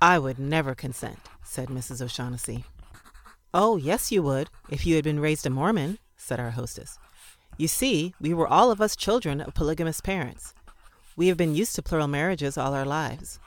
I 0.00 0.18
would 0.18 0.38
never 0.38 0.74
consent, 0.74 1.18
said 1.42 1.68
Mrs. 1.68 2.02
O'Shaughnessy. 2.02 2.64
Oh, 3.54 3.76
yes, 3.76 4.12
you 4.12 4.22
would, 4.22 4.50
if 4.68 4.84
you 4.84 4.94
had 4.96 5.04
been 5.04 5.20
raised 5.20 5.46
a 5.46 5.50
Mormon, 5.50 5.98
said 6.16 6.38
our 6.38 6.50
hostess. 6.50 6.98
You 7.56 7.68
see, 7.68 8.14
we 8.20 8.34
were 8.34 8.46
all 8.46 8.70
of 8.70 8.82
us 8.82 8.94
children 8.94 9.40
of 9.40 9.54
polygamous 9.54 10.02
parents. 10.02 10.52
We 11.16 11.28
have 11.28 11.38
been 11.38 11.54
used 11.54 11.74
to 11.76 11.82
plural 11.82 12.08
marriages 12.08 12.58
all 12.58 12.74
our 12.74 12.84
lives. 12.84 13.38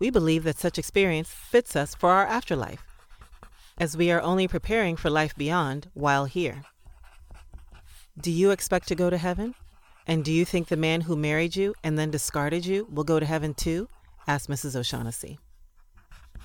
We 0.00 0.10
believe 0.10 0.42
that 0.42 0.58
such 0.58 0.78
experience 0.78 1.28
fits 1.30 1.76
us 1.76 1.94
for 1.94 2.10
our 2.10 2.26
afterlife, 2.26 2.84
as 3.78 3.96
we 3.96 4.10
are 4.10 4.20
only 4.20 4.48
preparing 4.48 4.96
for 4.96 5.10
life 5.10 5.36
beyond 5.36 5.88
while 5.94 6.24
here. 6.24 6.62
Do 8.20 8.32
you 8.32 8.50
expect 8.50 8.88
to 8.88 8.96
go 8.96 9.10
to 9.10 9.18
heaven? 9.18 9.54
And 10.06 10.24
do 10.24 10.32
you 10.32 10.44
think 10.44 10.66
the 10.68 10.76
man 10.76 11.02
who 11.02 11.16
married 11.16 11.54
you 11.54 11.74
and 11.84 11.96
then 11.96 12.10
discarded 12.10 12.66
you 12.66 12.88
will 12.90 13.04
go 13.04 13.20
to 13.20 13.26
heaven 13.26 13.54
too? 13.54 13.88
asked 14.26 14.50
Mrs. 14.50 14.74
O'Shaughnessy. 14.74 15.38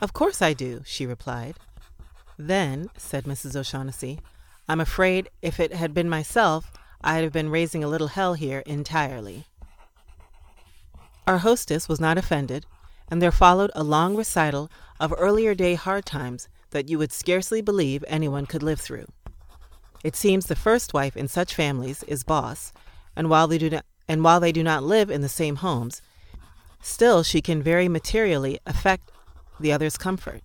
Of 0.02 0.14
course 0.14 0.42
I 0.42 0.54
do, 0.54 0.82
she 0.86 1.06
replied. 1.06 1.56
Then, 2.38 2.90
said 2.98 3.26
Mrs. 3.26 3.56
O'Shaughnessy, 3.56 4.20
I'm 4.68 4.80
afraid 4.80 5.30
if 5.42 5.60
it 5.60 5.74
had 5.74 5.94
been 5.94 6.10
myself, 6.10 6.72
I'd 7.02 7.24
have 7.24 7.34
been 7.34 7.50
raising 7.50 7.84
a 7.84 7.88
little 7.88 8.08
hell 8.08 8.34
here 8.36 8.60
entirely. 8.66 9.46
Our 11.28 11.40
hostess 11.40 11.90
was 11.90 12.00
not 12.00 12.18
offended, 12.18 12.66
and 13.10 13.22
there 13.22 13.32
followed 13.32 13.72
a 13.76 13.84
long 13.84 14.16
recital 14.16 14.72
of 15.00 15.14
earlier 15.18 15.54
day 15.54 15.76
hard 15.76 16.06
times 16.06 16.48
that 16.72 16.88
you 16.88 16.98
would 16.98 17.12
scarcely 17.12 17.62
believe 17.62 18.04
anyone 18.08 18.46
could 18.46 18.64
live 18.64 18.80
through. 18.80 19.08
It 20.04 20.16
seems 20.16 20.46
the 20.46 20.56
first 20.56 20.94
wife 20.94 21.18
in 21.18 21.28
such 21.28 21.56
families 21.56 22.04
is 22.04 22.24
boss, 22.24 22.72
and 23.16 23.30
while 23.30 23.48
they 23.48 23.58
do 23.58 23.70
not, 23.70 23.86
and 24.08 24.24
while 24.24 24.40
they 24.40 24.52
do 24.52 24.64
not 24.64 24.84
live 24.84 25.10
in 25.10 25.22
the 25.22 25.30
same 25.30 25.58
homes, 25.58 26.02
still 26.82 27.22
she 27.22 27.42
can 27.42 27.62
very 27.62 27.90
materially 27.90 28.60
affect 28.66 29.12
the 29.60 29.72
other's 29.72 29.98
comfort. 29.98 30.42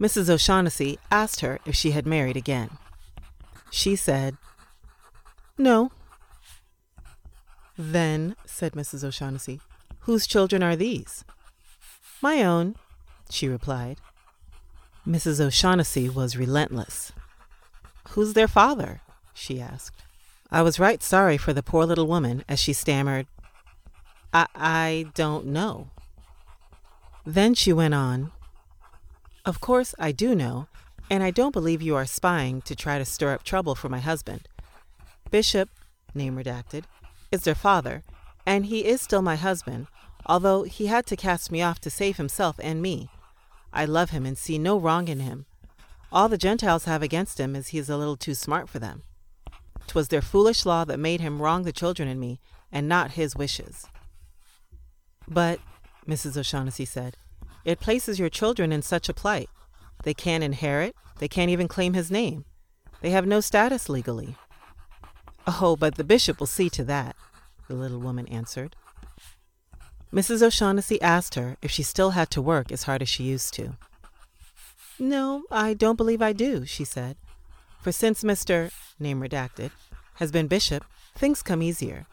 Mrs. 0.00 0.28
O'Shaughnessy 0.28 0.98
asked 1.10 1.40
her 1.40 1.60
if 1.64 1.74
she 1.74 1.92
had 1.92 2.06
married 2.06 2.36
again. 2.36 2.70
She 3.70 3.96
said, 3.96 4.36
No. 5.56 5.92
Then, 7.78 8.36
said 8.44 8.72
Mrs. 8.72 9.04
O'Shaughnessy, 9.04 9.60
whose 10.00 10.26
children 10.26 10.62
are 10.62 10.76
these? 10.76 11.24
My 12.20 12.42
own, 12.42 12.76
she 13.30 13.48
replied. 13.48 13.98
Mrs. 15.06 15.40
O'Shaughnessy 15.40 16.08
was 16.08 16.36
relentless. 16.36 17.12
Who's 18.10 18.34
their 18.34 18.48
father? 18.48 19.00
she 19.32 19.60
asked. 19.60 20.02
I 20.50 20.62
was 20.62 20.78
right 20.78 21.02
sorry 21.02 21.38
for 21.38 21.52
the 21.52 21.62
poor 21.62 21.86
little 21.86 22.06
woman 22.06 22.44
as 22.48 22.60
she 22.60 22.72
stammered, 22.72 23.26
I, 24.32 24.46
I 24.54 25.06
don't 25.14 25.46
know. 25.46 25.88
Then 27.24 27.54
she 27.54 27.72
went 27.72 27.94
on, 27.94 28.32
Of 29.44 29.60
course 29.60 29.94
I 29.98 30.12
do 30.12 30.34
know, 30.34 30.66
and 31.08 31.22
I 31.22 31.30
don't 31.30 31.52
believe 31.52 31.80
you 31.80 31.94
are 31.94 32.06
spying 32.06 32.62
to 32.62 32.74
try 32.74 32.98
to 32.98 33.04
stir 33.04 33.32
up 33.32 33.44
trouble 33.44 33.74
for 33.74 33.88
my 33.88 34.00
husband. 34.00 34.48
Bishop, 35.30 35.68
name 36.14 36.36
redacted, 36.36 36.84
is 37.30 37.42
their 37.42 37.54
father, 37.54 38.02
and 38.44 38.66
he 38.66 38.84
is 38.84 39.00
still 39.00 39.22
my 39.22 39.36
husband, 39.36 39.86
although 40.26 40.64
he 40.64 40.86
had 40.86 41.06
to 41.06 41.16
cast 41.16 41.52
me 41.52 41.62
off 41.62 41.80
to 41.80 41.90
save 41.90 42.16
himself 42.16 42.56
and 42.62 42.82
me. 42.82 43.08
I 43.72 43.84
love 43.84 44.10
him 44.10 44.26
and 44.26 44.36
see 44.36 44.58
no 44.58 44.76
wrong 44.78 45.08
in 45.08 45.20
him. 45.20 45.46
All 46.10 46.28
the 46.28 46.36
Gentiles 46.36 46.84
have 46.84 47.02
against 47.02 47.40
him 47.40 47.56
is 47.56 47.68
he 47.68 47.78
is 47.78 47.88
a 47.88 47.96
little 47.96 48.16
too 48.16 48.34
smart 48.34 48.68
for 48.68 48.78
them. 48.78 49.02
'Twas 49.86 50.08
their 50.08 50.22
foolish 50.22 50.66
law 50.66 50.84
that 50.84 50.98
made 50.98 51.20
him 51.20 51.40
wrong 51.40 51.62
the 51.62 51.72
children 51.72 52.08
and 52.08 52.20
me, 52.20 52.40
and 52.70 52.88
not 52.88 53.12
his 53.12 53.36
wishes. 53.36 53.86
But 55.28 55.60
Mrs. 56.06 56.36
O'Shaughnessy 56.36 56.84
said. 56.84 57.16
It 57.64 57.80
places 57.80 58.18
your 58.18 58.28
children 58.28 58.72
in 58.72 58.82
such 58.82 59.08
a 59.08 59.14
plight. 59.14 59.48
They 60.02 60.14
can't 60.14 60.44
inherit, 60.44 60.96
they 61.18 61.28
can't 61.28 61.50
even 61.50 61.68
claim 61.68 61.94
his 61.94 62.10
name. 62.10 62.44
They 63.00 63.10
have 63.10 63.26
no 63.26 63.40
status 63.40 63.88
legally. 63.88 64.36
Oh, 65.46 65.76
but 65.76 65.96
the 65.96 66.04
bishop 66.04 66.40
will 66.40 66.46
see 66.46 66.70
to 66.70 66.84
that, 66.84 67.16
the 67.68 67.74
little 67.74 68.00
woman 68.00 68.26
answered. 68.28 68.76
Mrs. 70.12 70.42
O'Shaughnessy 70.42 71.00
asked 71.00 71.36
her 71.36 71.56
if 71.62 71.70
she 71.70 71.82
still 71.82 72.10
had 72.10 72.30
to 72.30 72.42
work 72.42 72.70
as 72.70 72.82
hard 72.82 73.02
as 73.02 73.08
she 73.08 73.24
used 73.24 73.54
to. 73.54 73.76
No, 74.98 75.44
I 75.50 75.74
don't 75.74 75.96
believe 75.96 76.20
I 76.20 76.32
do, 76.32 76.66
she 76.66 76.84
said. 76.84 77.16
For 77.80 77.92
since 77.92 78.22
Mr. 78.22 78.70
name 79.00 79.20
redacted 79.20 79.70
has 80.16 80.30
been 80.30 80.46
bishop, 80.46 80.84
things 81.14 81.42
come 81.42 81.62
easier. 81.62 82.06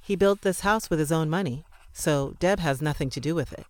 He 0.00 0.16
built 0.16 0.42
this 0.42 0.60
house 0.60 0.88
with 0.88 0.98
his 0.98 1.12
own 1.12 1.28
money, 1.28 1.64
so 1.92 2.34
Deb 2.38 2.60
has 2.60 2.82
nothing 2.82 3.10
to 3.10 3.20
do 3.20 3.34
with 3.34 3.52
it. 3.52 3.66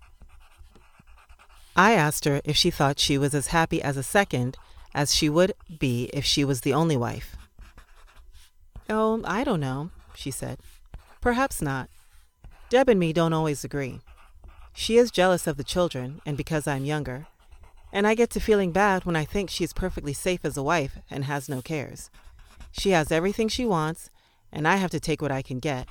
I 1.74 1.92
asked 1.92 2.24
her 2.26 2.40
if 2.44 2.56
she 2.56 2.70
thought 2.70 2.98
she 2.98 3.16
was 3.16 3.34
as 3.34 3.48
happy 3.48 3.82
as 3.82 3.96
a 3.96 4.02
second 4.02 4.56
as 4.94 5.14
she 5.14 5.28
would 5.28 5.52
be 5.78 6.10
if 6.12 6.24
she 6.24 6.44
was 6.44 6.60
the 6.60 6.74
only 6.74 6.96
wife. 6.96 7.36
Oh, 8.90 9.22
I 9.24 9.42
don't 9.42 9.60
know, 9.60 9.90
she 10.14 10.30
said. 10.30 10.58
Perhaps 11.20 11.62
not. 11.62 11.88
Deb 12.68 12.88
and 12.88 13.00
me 13.00 13.12
don't 13.12 13.32
always 13.32 13.64
agree. 13.64 14.00
She 14.74 14.96
is 14.96 15.10
jealous 15.10 15.46
of 15.46 15.56
the 15.56 15.64
children, 15.64 16.20
and 16.24 16.36
because 16.36 16.66
I'm 16.66 16.84
younger, 16.84 17.26
and 17.92 18.06
I 18.06 18.14
get 18.14 18.30
to 18.30 18.40
feeling 18.40 18.72
bad 18.72 19.04
when 19.04 19.16
I 19.16 19.24
think 19.24 19.50
she's 19.50 19.72
perfectly 19.72 20.14
safe 20.14 20.44
as 20.44 20.56
a 20.56 20.62
wife 20.62 20.98
and 21.10 21.24
has 21.24 21.48
no 21.48 21.60
cares. 21.60 22.10
She 22.70 22.90
has 22.90 23.12
everything 23.12 23.48
she 23.48 23.66
wants, 23.66 24.08
and 24.50 24.66
I 24.66 24.76
have 24.76 24.90
to 24.92 25.00
take 25.00 25.20
what 25.20 25.32
I 25.32 25.42
can 25.42 25.58
get, 25.58 25.86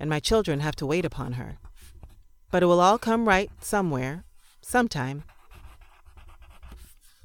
and 0.00 0.10
my 0.10 0.18
children 0.18 0.60
have 0.60 0.74
to 0.76 0.86
wait 0.86 1.04
upon 1.04 1.34
her. 1.34 1.58
But 2.50 2.62
it 2.62 2.66
will 2.66 2.80
all 2.80 2.98
come 2.98 3.28
right 3.28 3.50
somewhere, 3.60 4.24
sometime. 4.60 5.24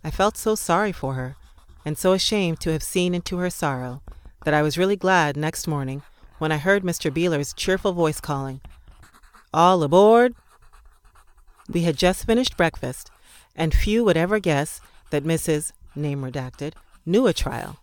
I 0.03 0.11
felt 0.11 0.37
so 0.37 0.55
sorry 0.55 0.91
for 0.91 1.13
her, 1.13 1.35
and 1.85 1.97
so 1.97 2.13
ashamed 2.13 2.59
to 2.61 2.71
have 2.71 2.83
seen 2.83 3.13
into 3.13 3.37
her 3.37 3.49
sorrow, 3.49 4.01
that 4.45 4.53
I 4.53 4.61
was 4.61 4.77
really 4.77 4.95
glad 4.95 5.35
next 5.35 5.67
morning 5.67 6.01
when 6.37 6.51
I 6.51 6.57
heard 6.57 6.83
Mr. 6.83 7.13
Beeler's 7.13 7.53
cheerful 7.53 7.93
voice 7.93 8.21
calling, 8.21 8.61
All 9.53 9.83
aboard! 9.83 10.35
We 11.67 11.83
had 11.83 11.97
just 11.97 12.25
finished 12.25 12.57
breakfast, 12.57 13.11
and 13.55 13.73
few 13.73 14.03
would 14.05 14.17
ever 14.17 14.39
guess 14.39 14.81
that 15.11 15.25
Mrs. 15.25 15.73
name 15.95 16.21
redacted 16.23 16.73
knew 17.05 17.27
a 17.27 17.33
trial. 17.33 17.77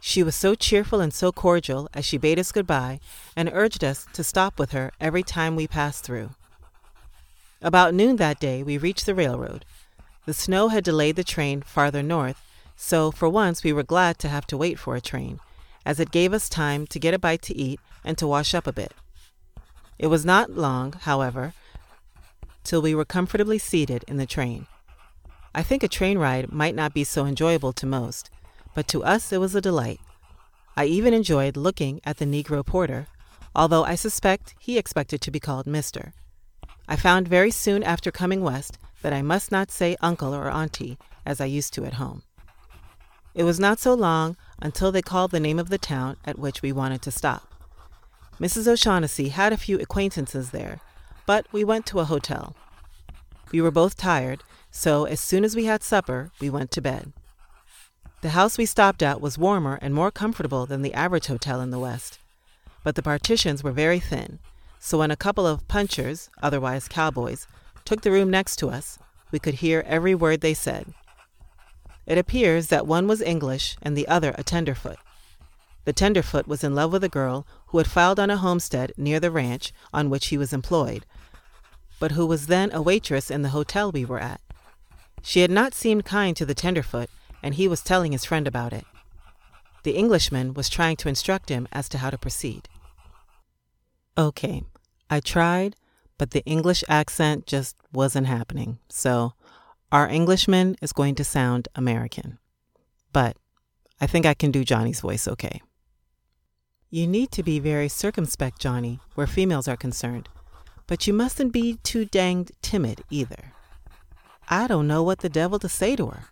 She 0.00 0.22
was 0.22 0.36
so 0.36 0.54
cheerful 0.54 1.00
and 1.00 1.12
so 1.12 1.32
cordial 1.32 1.88
as 1.92 2.04
she 2.04 2.18
bade 2.18 2.38
us 2.38 2.52
good 2.52 2.60
goodbye 2.60 3.00
and 3.36 3.50
urged 3.52 3.84
us 3.84 4.06
to 4.12 4.24
stop 4.24 4.58
with 4.58 4.70
her 4.72 4.92
every 5.00 5.22
time 5.22 5.56
we 5.56 5.66
passed 5.66 6.04
through. 6.04 6.30
About 7.60 7.92
noon 7.92 8.16
that 8.16 8.38
day, 8.38 8.62
we 8.62 8.78
reached 8.78 9.04
the 9.04 9.16
railroad. 9.16 9.64
The 10.26 10.34
snow 10.34 10.68
had 10.68 10.84
delayed 10.84 11.16
the 11.16 11.24
train 11.24 11.62
farther 11.62 12.02
north, 12.04 12.40
so 12.76 13.10
for 13.10 13.28
once 13.28 13.64
we 13.64 13.72
were 13.72 13.82
glad 13.82 14.18
to 14.20 14.28
have 14.28 14.46
to 14.48 14.56
wait 14.56 14.78
for 14.78 14.94
a 14.94 15.00
train, 15.00 15.40
as 15.84 15.98
it 15.98 16.12
gave 16.12 16.32
us 16.32 16.48
time 16.48 16.86
to 16.86 17.00
get 17.00 17.14
a 17.14 17.18
bite 17.18 17.42
to 17.42 17.56
eat 17.56 17.80
and 18.04 18.16
to 18.18 18.28
wash 18.28 18.54
up 18.54 18.68
a 18.68 18.72
bit. 18.72 18.94
It 19.98 20.06
was 20.06 20.24
not 20.24 20.50
long, 20.50 20.92
however, 20.92 21.54
till 22.62 22.80
we 22.80 22.94
were 22.94 23.04
comfortably 23.04 23.58
seated 23.58 24.04
in 24.06 24.18
the 24.18 24.26
train. 24.26 24.66
I 25.52 25.64
think 25.64 25.82
a 25.82 25.88
train 25.88 26.18
ride 26.18 26.52
might 26.52 26.76
not 26.76 26.94
be 26.94 27.02
so 27.02 27.26
enjoyable 27.26 27.72
to 27.72 27.86
most, 27.86 28.30
but 28.72 28.86
to 28.88 29.02
us 29.02 29.32
it 29.32 29.40
was 29.40 29.56
a 29.56 29.60
delight. 29.60 29.98
I 30.76 30.84
even 30.84 31.12
enjoyed 31.12 31.56
looking 31.56 32.00
at 32.04 32.18
the 32.18 32.24
Negro 32.24 32.64
porter, 32.64 33.08
although 33.56 33.82
I 33.82 33.96
suspect 33.96 34.54
he 34.60 34.78
expected 34.78 35.20
to 35.22 35.32
be 35.32 35.40
called 35.40 35.66
Mister. 35.66 36.12
I 36.88 36.96
found 36.96 37.28
very 37.28 37.50
soon 37.50 37.82
after 37.82 38.10
coming 38.10 38.42
west 38.42 38.78
that 39.02 39.12
I 39.12 39.20
must 39.20 39.52
not 39.52 39.70
say 39.70 39.96
uncle 40.00 40.34
or 40.34 40.50
auntie 40.50 40.96
as 41.26 41.40
I 41.40 41.44
used 41.44 41.74
to 41.74 41.84
at 41.84 41.94
home. 41.94 42.22
It 43.34 43.44
was 43.44 43.60
not 43.60 43.78
so 43.78 43.92
long 43.92 44.36
until 44.60 44.90
they 44.90 45.02
called 45.02 45.30
the 45.30 45.38
name 45.38 45.58
of 45.58 45.68
the 45.68 45.78
town 45.78 46.16
at 46.24 46.38
which 46.38 46.62
we 46.62 46.72
wanted 46.72 47.02
to 47.02 47.10
stop. 47.10 47.52
Mrs. 48.40 48.66
O'Shaughnessy 48.66 49.28
had 49.28 49.52
a 49.52 49.58
few 49.58 49.78
acquaintances 49.78 50.50
there, 50.50 50.80
but 51.26 51.46
we 51.52 51.62
went 51.62 51.84
to 51.86 52.00
a 52.00 52.04
hotel. 52.04 52.56
We 53.52 53.60
were 53.60 53.70
both 53.70 53.96
tired, 53.96 54.42
so 54.70 55.04
as 55.04 55.20
soon 55.20 55.44
as 55.44 55.54
we 55.54 55.66
had 55.66 55.82
supper, 55.82 56.30
we 56.40 56.48
went 56.48 56.70
to 56.72 56.80
bed. 56.80 57.12
The 58.22 58.30
house 58.30 58.56
we 58.56 58.66
stopped 58.66 59.02
at 59.02 59.20
was 59.20 59.38
warmer 59.38 59.78
and 59.82 59.94
more 59.94 60.10
comfortable 60.10 60.66
than 60.66 60.82
the 60.82 60.94
average 60.94 61.26
hotel 61.26 61.60
in 61.60 61.70
the 61.70 61.78
West, 61.78 62.18
but 62.82 62.94
the 62.94 63.02
partitions 63.02 63.62
were 63.62 63.72
very 63.72 64.00
thin, 64.00 64.38
so 64.78 64.98
when 64.98 65.10
a 65.10 65.16
couple 65.16 65.46
of 65.46 65.66
punchers, 65.68 66.30
otherwise 66.42 66.88
cowboys, 66.88 67.46
took 67.84 68.02
the 68.02 68.10
room 68.10 68.30
next 68.30 68.56
to 68.56 68.68
us, 68.68 68.98
we 69.30 69.38
could 69.38 69.54
hear 69.54 69.84
every 69.86 70.14
word 70.14 70.40
they 70.40 70.54
said. 70.54 70.94
It 72.06 72.18
appears 72.18 72.68
that 72.68 72.86
one 72.86 73.06
was 73.06 73.20
English 73.20 73.76
and 73.82 73.96
the 73.96 74.08
other 74.08 74.34
a 74.38 74.42
tenderfoot. 74.42 74.98
The 75.84 75.92
tenderfoot 75.92 76.46
was 76.46 76.64
in 76.64 76.74
love 76.74 76.92
with 76.92 77.04
a 77.04 77.08
girl 77.08 77.46
who 77.68 77.78
had 77.78 77.86
filed 77.86 78.20
on 78.20 78.30
a 78.30 78.36
homestead 78.36 78.92
near 78.96 79.20
the 79.20 79.30
ranch 79.30 79.72
on 79.92 80.10
which 80.10 80.28
he 80.28 80.38
was 80.38 80.52
employed, 80.52 81.04
but 81.98 82.12
who 82.12 82.26
was 82.26 82.46
then 82.46 82.70
a 82.72 82.82
waitress 82.82 83.30
in 83.30 83.42
the 83.42 83.50
hotel 83.50 83.90
we 83.90 84.04
were 84.04 84.20
at. 84.20 84.40
She 85.22 85.40
had 85.40 85.50
not 85.50 85.74
seemed 85.74 86.04
kind 86.04 86.36
to 86.36 86.46
the 86.46 86.54
tenderfoot, 86.54 87.10
and 87.42 87.54
he 87.54 87.68
was 87.68 87.82
telling 87.82 88.12
his 88.12 88.24
friend 88.24 88.46
about 88.46 88.72
it. 88.72 88.84
The 89.82 89.96
Englishman 89.96 90.54
was 90.54 90.68
trying 90.68 90.96
to 90.96 91.08
instruct 91.08 91.48
him 91.48 91.68
as 91.72 91.88
to 91.90 91.98
how 91.98 92.10
to 92.10 92.18
proceed. 92.18 92.68
Okay, 94.18 94.64
I 95.08 95.20
tried, 95.20 95.76
but 96.18 96.32
the 96.32 96.44
English 96.44 96.82
accent 96.88 97.46
just 97.46 97.76
wasn't 97.92 98.26
happening. 98.26 98.80
So 98.88 99.34
our 99.92 100.08
Englishman 100.08 100.74
is 100.82 100.92
going 100.92 101.14
to 101.14 101.24
sound 101.24 101.68
American. 101.76 102.38
But 103.12 103.36
I 104.00 104.08
think 104.08 104.26
I 104.26 104.34
can 104.34 104.50
do 104.50 104.64
Johnny's 104.64 105.02
voice 105.02 105.28
okay. 105.28 105.62
You 106.90 107.06
need 107.06 107.30
to 107.30 107.44
be 107.44 107.60
very 107.60 107.88
circumspect, 107.88 108.58
Johnny, 108.58 108.98
where 109.14 109.28
females 109.28 109.68
are 109.68 109.76
concerned, 109.76 110.28
but 110.88 111.06
you 111.06 111.12
mustn't 111.12 111.52
be 111.52 111.78
too 111.84 112.04
danged 112.04 112.50
timid 112.60 113.04
either. 113.10 113.52
I 114.48 114.66
don't 114.66 114.88
know 114.88 115.04
what 115.04 115.20
the 115.20 115.28
devil 115.28 115.60
to 115.60 115.68
say 115.68 115.94
to 115.94 116.06
her. 116.06 116.24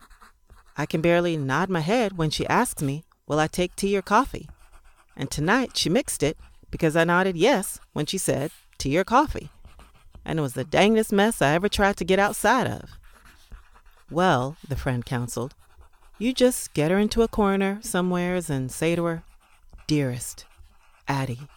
I 0.77 0.87
can 0.87 1.03
barely 1.03 1.37
nod 1.37 1.71
my 1.71 1.81
head 1.81 2.19
when 2.19 2.31
she 2.31 2.49
asks 2.49 2.83
me, 2.83 3.05
Will 3.29 3.39
I 3.39 3.47
take 3.47 3.77
tea 3.77 3.97
or 3.97 4.03
coffee? 4.03 4.49
And 5.17 5.31
tonight 5.31 5.77
she 5.77 5.89
mixed 5.89 6.25
it 6.25 6.37
because 6.77 6.95
I 6.95 7.05
nodded 7.05 7.39
yes 7.39 7.81
when 7.95 8.05
she 8.05 8.19
said 8.19 8.51
tea 8.77 8.99
or 8.99 9.03
coffee. 9.03 9.49
And 10.27 10.39
it 10.39 10.43
was 10.43 10.53
the 10.53 10.63
dangest 10.63 11.11
mess 11.11 11.41
I 11.41 11.55
ever 11.55 11.71
tried 11.71 11.97
to 11.97 12.05
get 12.05 12.19
outside 12.19 12.67
of. 12.67 12.99
Well, 14.11 14.59
the 14.69 14.77
friend 14.77 15.03
counseled, 15.03 15.55
you 16.19 16.35
just 16.35 16.75
get 16.75 16.91
her 16.91 16.99
into 16.99 17.23
a 17.23 17.29
corner 17.29 17.79
somewheres 17.81 18.51
and 18.51 18.71
say 18.71 18.95
to 18.95 19.05
her, 19.05 19.23
Dearest, 19.87 20.45
Addie, 21.09 21.49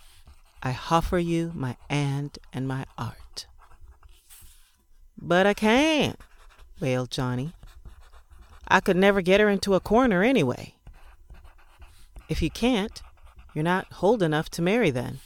I 0.63 0.79
offer 0.89 1.19
you 1.19 1.51
my 1.53 1.75
hand 1.89 2.39
and 2.53 2.65
my 2.65 2.85
art. 2.97 3.45
But 5.21 5.45
I 5.45 5.53
can't, 5.53 6.17
wailed 6.79 7.11
Johnny. 7.11 7.51
I 8.69 8.79
could 8.79 8.95
never 8.95 9.19
get 9.19 9.41
her 9.41 9.49
into 9.49 9.75
a 9.75 9.81
corner 9.81 10.23
anyway. 10.23 10.75
If 12.29 12.41
you 12.41 12.49
can't, 12.49 13.01
you're 13.53 13.63
not 13.63 13.87
old 14.01 14.21
enough 14.21 14.49
to 14.51 14.61
marry 14.61 14.91
then. 14.91 15.19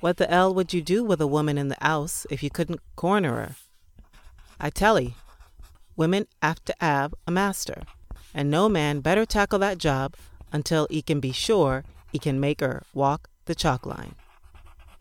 What 0.00 0.18
the 0.18 0.26
hell 0.26 0.52
would 0.54 0.74
you 0.74 0.82
do 0.82 1.02
with 1.04 1.20
a 1.20 1.26
woman 1.26 1.56
in 1.58 1.68
the 1.68 1.76
house 1.80 2.26
if 2.30 2.42
you 2.42 2.50
couldn't 2.50 2.80
corner 2.96 3.34
her? 3.34 3.56
I 4.60 4.70
tell 4.70 4.96
tell 4.96 5.00
'ee, 5.00 5.14
women 5.96 6.26
have 6.42 6.64
to 6.64 6.74
have 6.80 7.14
a 7.26 7.30
master, 7.30 7.82
and 8.34 8.50
no 8.50 8.68
man 8.68 9.00
better 9.00 9.24
tackle 9.24 9.58
that 9.60 9.78
job 9.78 10.14
until 10.52 10.86
he 10.90 11.02
can 11.02 11.20
be 11.20 11.32
sure 11.32 11.84
he 12.12 12.18
can 12.18 12.40
make 12.40 12.60
her 12.60 12.82
walk 12.94 13.28
the 13.46 13.54
chalk 13.54 13.86
line. 13.86 14.14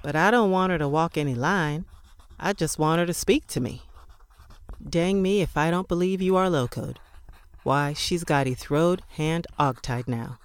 But 0.02 0.16
I 0.16 0.32
don't 0.32 0.52
want 0.52 0.72
her 0.72 0.78
to 0.78 0.88
walk 0.88 1.18
any 1.18 1.36
line. 1.36 1.86
I 2.40 2.54
just 2.54 2.80
want 2.80 3.00
her 3.00 3.06
to 3.06 3.14
speak 3.14 3.48
to 3.48 3.60
me. 3.60 3.82
Dang 4.88 5.22
me 5.22 5.42
if 5.42 5.58
I 5.58 5.72
don't 5.72 5.88
believe 5.88 6.22
you 6.22 6.36
are 6.36 6.50
locoed. 6.50 7.00
Why, 7.64 7.94
she's 7.94 8.24
got 8.24 8.48
'e 8.48 8.54
throwed 8.54 9.02
hand 9.10 9.48
ogtied 9.58 10.08
now. 10.08 10.38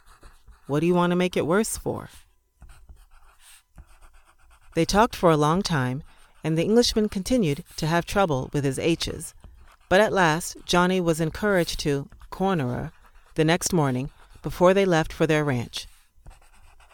What 0.71 0.79
do 0.79 0.87
you 0.87 0.95
want 0.95 1.11
to 1.11 1.17
make 1.17 1.37
it 1.37 1.49
worse 1.49 1.77
for? 1.77 2.11
They 4.77 4.85
talked 4.85 5.17
for 5.17 5.29
a 5.29 5.37
long 5.37 5.63
time, 5.63 6.05
and 6.45 6.57
the 6.57 6.63
Englishman 6.63 7.09
continued 7.09 7.65
to 7.75 7.89
have 7.89 8.07
trouble 8.07 8.51
with 8.53 8.63
his 8.63 8.79
H's. 8.79 9.35
But 9.89 10.01
at 10.01 10.13
last 10.13 10.59
Johnny 10.65 11.01
was 11.01 11.21
encouraged 11.21 11.81
to 11.81 12.09
corner 12.31 12.69
her 12.69 12.93
the 13.35 13.45
next 13.45 13.73
morning 13.73 14.11
before 14.43 14.73
they 14.73 14.85
left 14.85 15.13
for 15.13 15.27
their 15.27 15.45
ranch. 15.45 15.89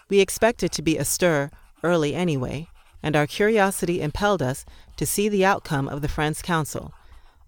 We 0.08 0.20
expected 0.20 0.72
to 0.72 0.80
be 0.80 0.96
astir 0.96 1.50
early 1.84 2.14
anyway, 2.14 2.68
and 3.02 3.14
our 3.14 3.26
curiosity 3.26 4.00
impelled 4.00 4.40
us 4.40 4.64
to 4.96 5.04
see 5.04 5.28
the 5.28 5.44
outcome 5.44 5.86
of 5.86 6.00
the 6.00 6.08
Friends' 6.08 6.40
Council, 6.40 6.94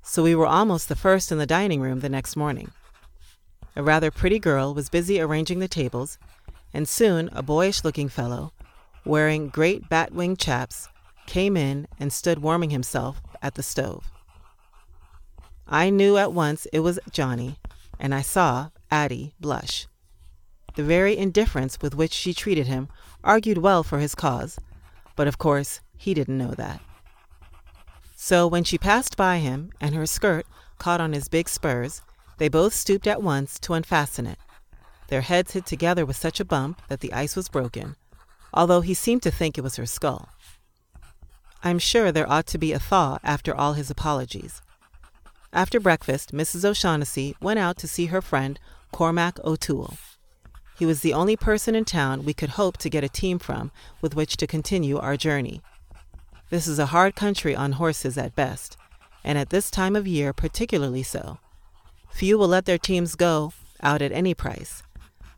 so 0.02 0.23
we 0.23 0.35
were 0.35 0.47
almost 0.47 0.90
the 0.90 0.94
first 0.94 1.32
in 1.32 1.38
the 1.38 1.47
dining 1.47 1.80
room 1.80 2.00
the 2.00 2.11
next 2.11 2.37
morning. 2.37 2.70
A 3.78 3.82
rather 3.82 4.10
pretty 4.10 4.40
girl 4.40 4.74
was 4.74 4.88
busy 4.88 5.20
arranging 5.20 5.60
the 5.60 5.68
tables, 5.68 6.18
and 6.74 6.88
soon 6.88 7.28
a 7.32 7.44
boyish 7.44 7.84
looking 7.84 8.08
fellow, 8.08 8.52
wearing 9.04 9.50
great 9.50 9.88
bat 9.88 10.12
winged 10.12 10.40
chaps, 10.40 10.88
came 11.26 11.56
in 11.56 11.86
and 12.00 12.12
stood 12.12 12.40
warming 12.40 12.70
himself 12.70 13.20
at 13.40 13.54
the 13.54 13.62
stove. 13.62 14.10
I 15.68 15.90
knew 15.90 16.16
at 16.16 16.32
once 16.32 16.66
it 16.72 16.80
was 16.80 16.98
Johnny, 17.12 17.60
and 18.00 18.12
I 18.12 18.20
saw 18.20 18.70
Addie 18.90 19.34
blush. 19.38 19.86
The 20.74 20.82
very 20.82 21.16
indifference 21.16 21.78
with 21.80 21.94
which 21.94 22.12
she 22.12 22.34
treated 22.34 22.66
him 22.66 22.88
argued 23.22 23.58
well 23.58 23.84
for 23.84 24.00
his 24.00 24.16
cause, 24.16 24.58
but 25.14 25.28
of 25.28 25.38
course 25.38 25.82
he 25.96 26.14
didn't 26.14 26.36
know 26.36 26.54
that. 26.54 26.80
So 28.16 28.48
when 28.48 28.64
she 28.64 28.76
passed 28.76 29.16
by 29.16 29.38
him 29.38 29.70
and 29.80 29.94
her 29.94 30.04
skirt 30.04 30.46
caught 30.78 31.00
on 31.00 31.12
his 31.12 31.28
big 31.28 31.48
spurs, 31.48 32.02
they 32.38 32.48
both 32.48 32.72
stooped 32.72 33.07
at 33.07 33.22
once 33.22 33.59
to 33.61 33.74
unfasten 33.74 34.27
it. 34.27 34.38
Their 35.09 35.20
heads 35.20 35.53
hit 35.53 35.66
together 35.66 36.07
with 36.07 36.16
such 36.16 36.40
a 36.40 36.44
bump 36.44 36.83
that 36.88 37.01
the 37.01 37.12
ice 37.12 37.37
was 37.37 37.48
broken, 37.48 37.96
although 38.53 38.81
he 38.81 38.94
seemed 38.94 39.22
to 39.22 39.31
think 39.31 39.57
it 39.57 39.64
was 39.64 39.77
her 39.77 39.87
skull. 39.87 40.29
I'm 41.62 41.79
sure 41.79 42.12
there 42.12 42.31
ought 42.31 42.46
to 42.48 42.59
be 42.59 42.72
a 42.72 42.79
thaw 42.79 43.18
after 43.24 43.55
all 43.55 43.72
his 43.72 43.90
apologies. 43.90 44.62
After 45.53 45.81
breakfast, 45.81 46.33
Mrs. 46.33 46.64
O'Shaughnessy 46.64 47.35
went 47.40 47.59
out 47.59 47.77
to 47.79 47.88
see 47.88 48.07
her 48.07 48.20
friend 48.20 48.61
Cormac 48.92 49.38
O'Toole. 49.44 49.94
He 50.79 50.87
was 50.87 51.01
the 51.01 51.14
only 51.14 51.37
person 51.37 51.74
in 51.74 51.85
town 51.85 52.24
we 52.24 52.35
could 52.35 52.51
hope 52.51 52.77
to 52.79 52.90
get 52.90 53.03
a 53.03 53.09
team 53.09 53.38
from 53.38 53.72
with 54.01 54.14
which 54.14 54.37
to 54.37 54.46
continue 54.46 54.98
our 54.98 55.16
journey. 55.16 55.61
This 56.51 56.68
is 56.68 56.79
a 56.79 56.87
hard 56.87 57.16
country 57.16 57.57
on 57.57 57.72
horses 57.72 58.16
at 58.16 58.37
best, 58.37 58.77
and 59.24 59.37
at 59.37 59.51
this 59.51 59.70
time 59.70 59.96
of 59.96 60.07
year 60.07 60.33
particularly 60.33 61.03
so. 61.03 61.38
Few 62.18 62.37
will 62.37 62.48
let 62.48 62.64
their 62.64 62.78
teams 62.78 63.14
go 63.14 63.52
out 63.81 64.02
at 64.02 64.11
any 64.11 64.35
price. 64.35 64.83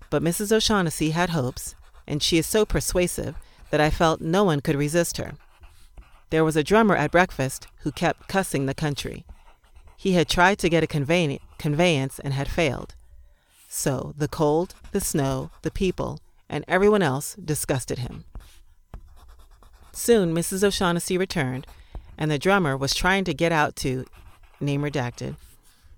But 0.09 0.23
Mrs. 0.23 0.51
O'Shaughnessy 0.51 1.11
had 1.11 1.29
hopes, 1.29 1.75
and 2.07 2.23
she 2.23 2.39
is 2.39 2.47
so 2.47 2.65
persuasive 2.65 3.35
that 3.69 3.83
I 3.83 3.91
felt 3.91 4.23
no 4.23 4.45
one 4.45 4.63
could 4.63 4.77
resist 4.77 5.19
her. 5.19 5.35
There 6.31 6.43
was 6.43 6.57
a 6.57 6.65
drummer 6.65 6.97
at 6.97 7.11
breakfast 7.11 7.67
who 7.81 7.93
kept 7.93 8.29
cussing 8.29 8.65
the 8.65 8.73
country. 8.73 9.27
He 9.99 10.13
had 10.13 10.27
tried 10.27 10.59
to 10.61 10.71
get 10.71 10.83
a 10.83 10.87
convey- 10.87 11.41
conveyance 11.59 12.19
and 12.19 12.33
had 12.33 12.49
failed. 12.49 12.95
So 13.69 14.15
the 14.17 14.27
cold, 14.27 14.75
the 14.93 15.03
snow, 15.03 15.51
the 15.61 15.71
people, 15.71 16.21
and 16.49 16.65
everyone 16.67 17.03
else 17.03 17.35
disgusted 17.35 17.99
him. 17.99 18.25
Soon 19.93 20.35
Mrs. 20.35 20.65
O'Shaughnessy 20.65 21.19
returned, 21.19 21.67
and 22.17 22.31
the 22.31 22.39
drummer 22.39 22.75
was 22.75 22.95
trying 22.95 23.25
to 23.25 23.35
get 23.35 23.53
out 23.53 23.77
to 23.77 24.07
name 24.61 24.81
redacted 24.81 25.37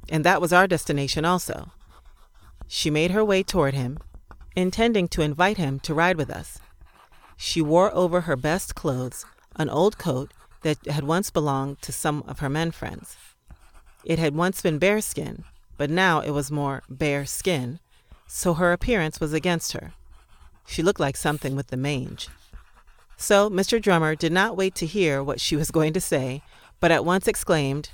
and 0.09 0.25
that 0.25 0.41
was 0.41 0.53
our 0.53 0.67
destination 0.67 1.25
also. 1.25 1.73
She 2.67 2.91
made 2.91 3.11
her 3.11 3.25
way 3.25 3.43
toward 3.43 3.75
him, 3.75 3.99
intending 4.57 5.09
to 5.09 5.23
invite 5.23 5.57
him 5.57 5.81
to 5.81 5.95
ride 5.95 6.17
with 6.17 6.31
us. 6.31 6.59
She 7.37 7.61
wore 7.61 7.95
over 7.95 8.23
her 8.23 8.37
best 8.37 8.75
clothes 8.75 9.25
an 9.57 9.69
old 9.69 9.99
coat 9.99 10.33
that 10.63 10.87
had 10.87 11.05
once 11.05 11.31
belonged 11.31 11.83
to 11.83 11.93
some 11.93 12.25
of 12.27 12.39
her 12.39 12.49
men 12.49 12.71
friends. 12.71 13.17
It 14.05 14.19
had 14.19 14.35
once 14.35 14.63
been 14.63 14.79
bearskin, 14.79 15.45
but 15.77 15.91
now 15.91 16.21
it 16.21 16.31
was 16.31 16.51
more 16.51 16.83
bare 16.89 17.27
skin, 17.27 17.81
so 18.27 18.55
her 18.55 18.73
appearance 18.73 19.21
was 19.21 19.33
against 19.33 19.73
her. 19.73 19.93
She 20.67 20.83
looked 20.83 21.01
like 21.01 21.17
something 21.17 21.55
with 21.55 21.69
the 21.69 21.77
mange. 21.77 22.29
So 23.17 23.51
Mr. 23.51 23.81
Drummer 23.81 24.15
did 24.15 24.33
not 24.33 24.57
wait 24.57 24.75
to 24.77 24.87
hear 24.87 25.23
what 25.23 25.41
she 25.41 25.57
was 25.57 25.71
going 25.71 25.93
to 25.93 26.01
say, 26.01 26.43
but 26.81 26.91
at 26.91 27.05
once 27.05 27.29
exclaimed, 27.29 27.91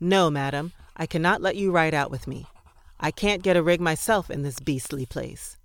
no, 0.00 0.30
madam, 0.30 0.72
I 0.96 1.06
cannot 1.06 1.42
let 1.42 1.56
you 1.56 1.70
ride 1.70 1.94
out 1.94 2.10
with 2.10 2.26
me. 2.26 2.46
I 2.98 3.10
can't 3.10 3.42
get 3.42 3.56
a 3.56 3.62
rig 3.62 3.80
myself 3.80 4.30
in 4.30 4.42
this 4.42 4.60
beastly 4.60 5.06
place. 5.06 5.58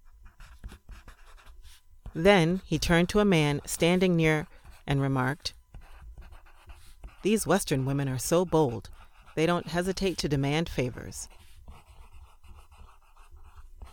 Then 2.13 2.62
he 2.65 2.78
turned 2.78 3.10
to 3.10 3.20
a 3.20 3.26
man 3.26 3.62
standing 3.65 4.15
near 4.15 4.48
and 4.86 5.02
remarked, 5.02 5.54
These 7.24 7.48
Western 7.48 7.86
women 7.86 8.10
are 8.10 8.17
so 8.17 8.44
bold, 8.44 8.89
they 9.36 9.46
don't 9.46 9.67
hesitate 9.67 10.17
to 10.20 10.30
demand 10.30 10.67
favors. 10.67 11.30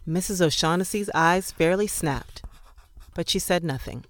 Mrs. 0.07 0.41
O'Shaughnessy's 0.41 1.11
eyes 1.15 1.53
fairly 1.53 1.87
snapped, 1.87 2.43
but 3.15 3.29
she 3.29 3.39
said 3.39 3.63
nothing. 3.63 4.05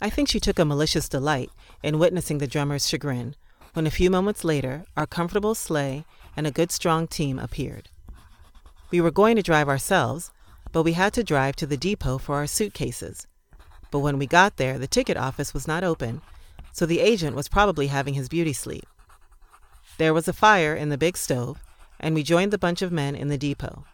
I 0.00 0.08
think 0.08 0.28
she 0.28 0.40
took 0.40 0.58
a 0.58 0.64
malicious 0.64 1.08
delight 1.08 1.50
in 1.82 1.98
witnessing 1.98 2.38
the 2.38 2.46
drummer's 2.46 2.88
chagrin, 2.88 3.34
when 3.74 3.86
a 3.86 3.90
few 3.90 4.10
moments 4.10 4.44
later 4.44 4.84
our 4.96 5.06
comfortable 5.06 5.54
sleigh 5.54 6.04
and 6.36 6.46
a 6.46 6.50
good 6.50 6.70
strong 6.70 7.06
team 7.06 7.38
appeared. 7.38 7.88
We 8.90 9.00
were 9.00 9.10
going 9.10 9.36
to 9.36 9.42
drive 9.42 9.68
ourselves, 9.68 10.30
but 10.72 10.82
we 10.82 10.92
had 10.92 11.12
to 11.14 11.24
drive 11.24 11.56
to 11.56 11.66
the 11.66 11.76
depot 11.76 12.18
for 12.18 12.36
our 12.36 12.46
suitcases. 12.46 13.26
But 13.90 14.00
when 14.00 14.18
we 14.18 14.26
got 14.26 14.56
there, 14.56 14.78
the 14.78 14.86
ticket 14.86 15.16
office 15.16 15.54
was 15.54 15.68
not 15.68 15.84
open, 15.84 16.22
so 16.72 16.86
the 16.86 17.00
agent 17.00 17.36
was 17.36 17.48
probably 17.48 17.86
having 17.88 18.14
his 18.14 18.28
beauty 18.28 18.52
sleep. 18.52 18.86
There 19.98 20.14
was 20.14 20.28
a 20.28 20.32
fire 20.32 20.74
in 20.74 20.88
the 20.88 20.98
big 20.98 21.16
stove, 21.16 21.58
and 22.00 22.14
we 22.14 22.22
joined 22.22 22.52
the 22.52 22.58
bunch 22.58 22.82
of 22.82 22.92
men 22.92 23.14
in 23.14 23.28
the 23.28 23.38
depot. 23.38 23.84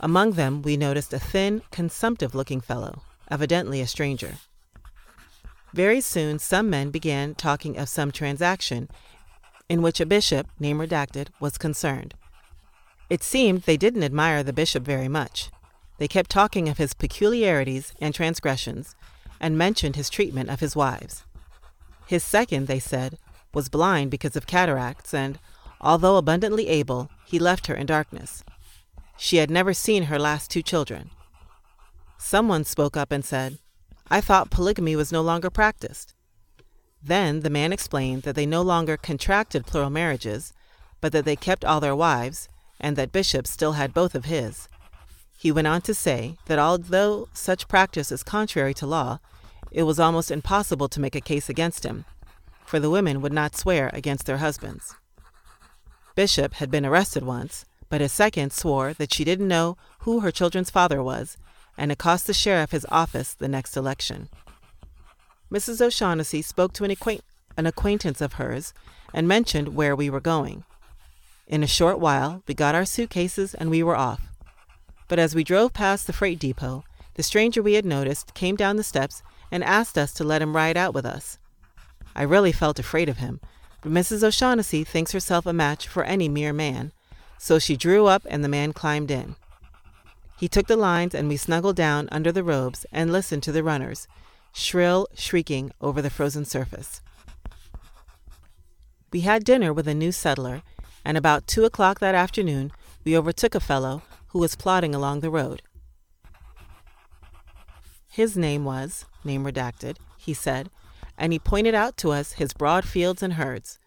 Among 0.00 0.32
them, 0.32 0.62
we 0.62 0.76
noticed 0.76 1.12
a 1.12 1.18
thin, 1.18 1.62
consumptive 1.72 2.34
looking 2.34 2.60
fellow, 2.60 3.02
evidently 3.30 3.80
a 3.80 3.86
stranger. 3.86 4.34
Very 5.72 6.00
soon, 6.00 6.38
some 6.38 6.70
men 6.70 6.90
began 6.90 7.34
talking 7.34 7.78
of 7.78 7.88
some 7.88 8.10
transaction 8.10 8.88
in 9.68 9.82
which 9.82 10.00
a 10.00 10.06
bishop, 10.06 10.48
name 10.58 10.78
redacted, 10.78 11.28
was 11.40 11.58
concerned. 11.58 12.14
It 13.10 13.22
seemed 13.22 13.62
they 13.62 13.76
didn't 13.76 14.02
admire 14.02 14.42
the 14.42 14.52
bishop 14.52 14.82
very 14.82 15.08
much. 15.08 15.50
They 15.98 16.08
kept 16.08 16.30
talking 16.30 16.68
of 16.68 16.78
his 16.78 16.94
peculiarities 16.94 17.92
and 18.00 18.14
transgressions, 18.14 18.94
and 19.40 19.58
mentioned 19.58 19.96
his 19.96 20.10
treatment 20.10 20.50
of 20.50 20.60
his 20.60 20.74
wives. 20.74 21.24
His 22.06 22.24
second, 22.24 22.66
they 22.66 22.78
said, 22.78 23.18
was 23.52 23.68
blind 23.68 24.10
because 24.10 24.36
of 24.36 24.46
cataracts, 24.46 25.12
and, 25.12 25.38
although 25.80 26.16
abundantly 26.16 26.68
able, 26.68 27.10
he 27.24 27.38
left 27.38 27.66
her 27.66 27.74
in 27.74 27.86
darkness. 27.86 28.42
She 29.16 29.36
had 29.36 29.50
never 29.50 29.74
seen 29.74 30.04
her 30.04 30.18
last 30.18 30.50
two 30.50 30.62
children. 30.62 31.10
Someone 32.16 32.64
spoke 32.64 32.96
up 32.96 33.12
and 33.12 33.24
said, 33.24 33.58
I 34.10 34.20
thought 34.20 34.50
polygamy 34.50 34.96
was 34.96 35.12
no 35.12 35.20
longer 35.20 35.50
practiced. 35.50 36.14
Then 37.02 37.40
the 37.40 37.50
man 37.50 37.72
explained 37.72 38.22
that 38.22 38.34
they 38.34 38.46
no 38.46 38.62
longer 38.62 38.96
contracted 38.96 39.66
plural 39.66 39.90
marriages, 39.90 40.52
but 41.00 41.12
that 41.12 41.24
they 41.24 41.36
kept 41.36 41.64
all 41.64 41.80
their 41.80 41.94
wives, 41.94 42.48
and 42.80 42.96
that 42.96 43.12
Bishop 43.12 43.46
still 43.46 43.72
had 43.72 43.94
both 43.94 44.14
of 44.14 44.24
his. 44.24 44.68
He 45.36 45.52
went 45.52 45.68
on 45.68 45.82
to 45.82 45.94
say 45.94 46.36
that 46.46 46.58
although 46.58 47.28
such 47.32 47.68
practice 47.68 48.10
is 48.10 48.22
contrary 48.22 48.74
to 48.74 48.86
law, 48.86 49.20
it 49.70 49.84
was 49.84 50.00
almost 50.00 50.30
impossible 50.30 50.88
to 50.88 51.00
make 51.00 51.14
a 51.14 51.20
case 51.20 51.48
against 51.48 51.84
him, 51.84 52.04
for 52.64 52.80
the 52.80 52.90
women 52.90 53.20
would 53.20 53.32
not 53.32 53.56
swear 53.56 53.90
against 53.92 54.26
their 54.26 54.38
husbands. 54.38 54.96
Bishop 56.14 56.54
had 56.54 56.70
been 56.70 56.86
arrested 56.86 57.22
once, 57.22 57.64
but 57.88 58.00
his 58.00 58.12
second 58.12 58.52
swore 58.52 58.92
that 58.94 59.12
she 59.12 59.24
didn't 59.24 59.46
know 59.46 59.76
who 60.00 60.20
her 60.20 60.32
children's 60.32 60.70
father 60.70 61.02
was, 61.02 61.36
and 61.78 61.90
it 61.90 61.96
cost 61.96 62.26
the 62.26 62.34
sheriff 62.34 62.72
his 62.72 62.84
office 62.90 63.32
the 63.32 63.48
next 63.48 63.76
election. 63.76 64.28
Mrs. 65.50 65.80
O'Shaughnessy 65.80 66.42
spoke 66.42 66.74
to 66.74 66.84
an, 66.84 66.90
acquaint- 66.90 67.24
an 67.56 67.66
acquaintance 67.66 68.20
of 68.20 68.34
hers 68.34 68.74
and 69.14 69.26
mentioned 69.26 69.74
where 69.74 69.96
we 69.96 70.10
were 70.10 70.20
going. 70.20 70.64
In 71.46 71.62
a 71.62 71.66
short 71.66 71.98
while, 71.98 72.42
we 72.46 72.52
got 72.52 72.74
our 72.74 72.84
suitcases 72.84 73.54
and 73.54 73.70
we 73.70 73.82
were 73.82 73.96
off. 73.96 74.20
But 75.06 75.18
as 75.18 75.34
we 75.34 75.44
drove 75.44 75.72
past 75.72 76.06
the 76.06 76.12
freight 76.12 76.38
depot, 76.38 76.84
the 77.14 77.22
stranger 77.22 77.62
we 77.62 77.74
had 77.74 77.86
noticed 77.86 78.34
came 78.34 78.56
down 78.56 78.76
the 78.76 78.82
steps 78.82 79.22
and 79.50 79.64
asked 79.64 79.96
us 79.96 80.12
to 80.14 80.24
let 80.24 80.42
him 80.42 80.54
ride 80.54 80.76
out 80.76 80.92
with 80.92 81.06
us. 81.06 81.38
I 82.14 82.22
really 82.22 82.52
felt 82.52 82.78
afraid 82.78 83.08
of 83.08 83.16
him, 83.16 83.40
but 83.80 83.92
Mrs. 83.92 84.22
O'Shaughnessy 84.22 84.84
thinks 84.84 85.12
herself 85.12 85.46
a 85.46 85.52
match 85.52 85.88
for 85.88 86.04
any 86.04 86.28
mere 86.28 86.52
man, 86.52 86.92
so 87.38 87.58
she 87.58 87.76
drew 87.76 88.06
up 88.06 88.26
and 88.28 88.44
the 88.44 88.48
man 88.48 88.72
climbed 88.72 89.10
in. 89.10 89.36
He 90.38 90.48
took 90.48 90.68
the 90.68 90.76
lines 90.76 91.14
and 91.14 91.28
we 91.28 91.36
snuggled 91.36 91.74
down 91.74 92.08
under 92.12 92.30
the 92.30 92.44
robes 92.44 92.86
and 92.92 93.12
listened 93.12 93.42
to 93.42 93.52
the 93.52 93.64
runners, 93.64 94.06
shrill 94.52 95.08
shrieking 95.14 95.72
over 95.80 96.00
the 96.00 96.10
frozen 96.10 96.44
surface. 96.44 97.00
We 99.12 99.22
had 99.22 99.44
dinner 99.44 99.72
with 99.72 99.88
a 99.88 99.94
new 99.94 100.12
settler, 100.12 100.62
and 101.04 101.16
about 101.16 101.48
two 101.48 101.64
o'clock 101.64 101.98
that 101.98 102.14
afternoon 102.14 102.70
we 103.04 103.16
overtook 103.16 103.54
a 103.56 103.60
fellow 103.60 104.02
who 104.28 104.38
was 104.38 104.54
plodding 104.54 104.94
along 104.94 105.20
the 105.20 105.30
road. 105.30 105.62
His 108.08 108.36
name 108.36 108.64
was, 108.64 109.06
name 109.24 109.44
redacted, 109.44 109.96
he 110.18 110.34
said, 110.34 110.70
and 111.16 111.32
he 111.32 111.38
pointed 111.38 111.74
out 111.74 111.96
to 111.96 112.12
us 112.12 112.32
his 112.32 112.52
broad 112.52 112.84
fields 112.84 113.22
and 113.22 113.34
herds. 113.34 113.78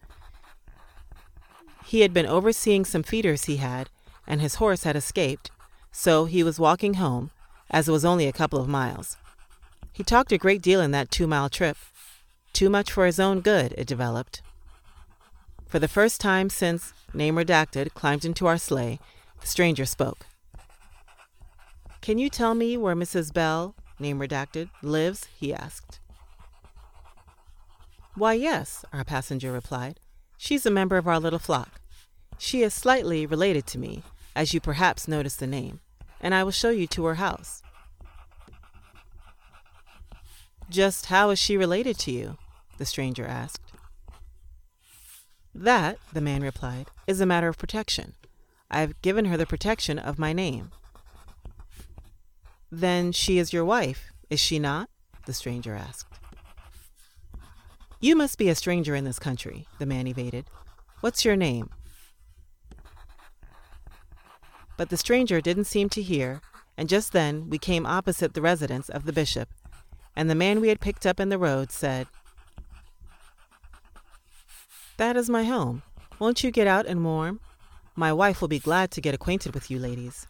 He 1.86 2.00
had 2.00 2.12
been 2.12 2.26
overseeing 2.26 2.84
some 2.84 3.02
feeders 3.02 3.44
he 3.44 3.56
had, 3.56 3.88
and 4.26 4.40
his 4.40 4.56
horse 4.56 4.84
had 4.84 4.96
escaped, 4.96 5.50
so 5.92 6.24
he 6.24 6.42
was 6.42 6.58
walking 6.58 6.94
home, 6.94 7.30
as 7.70 7.88
it 7.88 7.92
was 7.92 8.04
only 8.04 8.26
a 8.26 8.32
couple 8.32 8.58
of 8.60 8.68
miles. 8.68 9.16
He 9.92 10.02
talked 10.02 10.32
a 10.32 10.38
great 10.38 10.62
deal 10.62 10.80
in 10.80 10.90
that 10.90 11.10
two 11.10 11.26
mile 11.26 11.48
trip. 11.48 11.76
Too 12.52 12.70
much 12.70 12.90
for 12.90 13.06
his 13.06 13.20
own 13.20 13.40
good, 13.40 13.74
it 13.78 13.86
developed. 13.86 14.42
For 15.66 15.78
the 15.78 15.88
first 15.88 16.20
time 16.20 16.50
since 16.50 16.92
Name 17.14 17.36
Redacted 17.36 17.94
climbed 17.94 18.24
into 18.24 18.46
our 18.46 18.58
sleigh, 18.58 18.98
the 19.40 19.46
stranger 19.46 19.86
spoke. 19.86 20.26
Can 22.00 22.18
you 22.18 22.28
tell 22.28 22.54
me 22.54 22.76
where 22.76 22.96
Mrs. 22.96 23.32
Bell, 23.32 23.74
name 23.98 24.18
redacted, 24.18 24.70
lives? 24.82 25.28
he 25.38 25.54
asked. 25.54 26.00
Why, 28.14 28.34
yes, 28.34 28.84
our 28.92 29.04
passenger 29.04 29.52
replied. 29.52 30.00
She's 30.36 30.66
a 30.66 30.70
member 30.70 30.96
of 30.96 31.06
our 31.06 31.20
little 31.20 31.38
flock. 31.38 31.80
She 32.38 32.62
is 32.62 32.74
slightly 32.74 33.24
related 33.24 33.66
to 33.68 33.78
me, 33.78 34.02
as 34.34 34.54
you 34.54 34.60
perhaps 34.60 35.08
noticed 35.08 35.40
the 35.40 35.46
name, 35.46 35.80
and 36.20 36.34
I 36.34 36.44
will 36.44 36.50
show 36.50 36.70
you 36.70 36.86
to 36.88 37.04
her 37.04 37.16
house. 37.16 37.62
Just 40.70 41.06
how 41.06 41.30
is 41.30 41.38
she 41.38 41.56
related 41.56 41.98
to 42.00 42.10
you? 42.10 42.38
the 42.78 42.86
stranger 42.86 43.26
asked. 43.26 43.72
That, 45.54 45.98
the 46.12 46.20
man 46.20 46.42
replied, 46.42 46.86
is 47.06 47.20
a 47.20 47.26
matter 47.26 47.48
of 47.48 47.58
protection. 47.58 48.14
I 48.70 48.80
have 48.80 49.00
given 49.02 49.26
her 49.26 49.36
the 49.36 49.46
protection 49.46 49.98
of 49.98 50.18
my 50.18 50.32
name. 50.32 50.70
Then 52.70 53.12
she 53.12 53.38
is 53.38 53.52
your 53.52 53.64
wife, 53.64 54.12
is 54.30 54.40
she 54.40 54.58
not? 54.58 54.88
the 55.26 55.34
stranger 55.34 55.74
asked. 55.74 56.18
You 58.00 58.16
must 58.16 58.38
be 58.38 58.48
a 58.48 58.54
stranger 58.54 58.96
in 58.96 59.04
this 59.04 59.18
country, 59.18 59.68
the 59.78 59.86
man 59.86 60.08
evaded. 60.08 60.46
What's 61.00 61.24
your 61.24 61.36
name? 61.36 61.70
But 64.76 64.90
the 64.90 64.96
stranger 64.96 65.40
didn't 65.40 65.64
seem 65.64 65.88
to 65.90 66.02
hear, 66.02 66.40
and 66.76 66.88
just 66.88 67.12
then 67.12 67.48
we 67.48 67.58
came 67.58 67.86
opposite 67.86 68.34
the 68.34 68.42
residence 68.42 68.88
of 68.88 69.04
the 69.04 69.12
bishop, 69.12 69.48
and 70.16 70.28
the 70.28 70.34
man 70.34 70.60
we 70.60 70.68
had 70.68 70.80
picked 70.80 71.06
up 71.06 71.20
in 71.20 71.28
the 71.28 71.38
road 71.38 71.70
said, 71.70 72.06
That 74.96 75.16
is 75.16 75.30
my 75.30 75.44
home. 75.44 75.82
Won't 76.18 76.44
you 76.44 76.50
get 76.50 76.66
out 76.66 76.86
and 76.86 77.04
warm? 77.04 77.40
My 77.96 78.12
wife 78.12 78.40
will 78.40 78.48
be 78.48 78.58
glad 78.58 78.90
to 78.92 79.00
get 79.00 79.14
acquainted 79.14 79.54
with 79.54 79.70
you 79.70 79.78
ladies. 79.78 80.26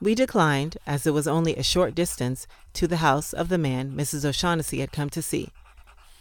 We 0.00 0.14
declined, 0.14 0.78
as 0.86 1.06
it 1.06 1.12
was 1.12 1.26
only 1.26 1.56
a 1.56 1.62
short 1.62 1.94
distance 1.94 2.46
to 2.74 2.86
the 2.86 2.98
house 2.98 3.32
of 3.32 3.48
the 3.48 3.58
man 3.58 3.92
Mrs. 3.92 4.24
O'Shaughnessy 4.24 4.78
had 4.78 4.92
come 4.92 5.10
to 5.10 5.22
see. 5.22 5.50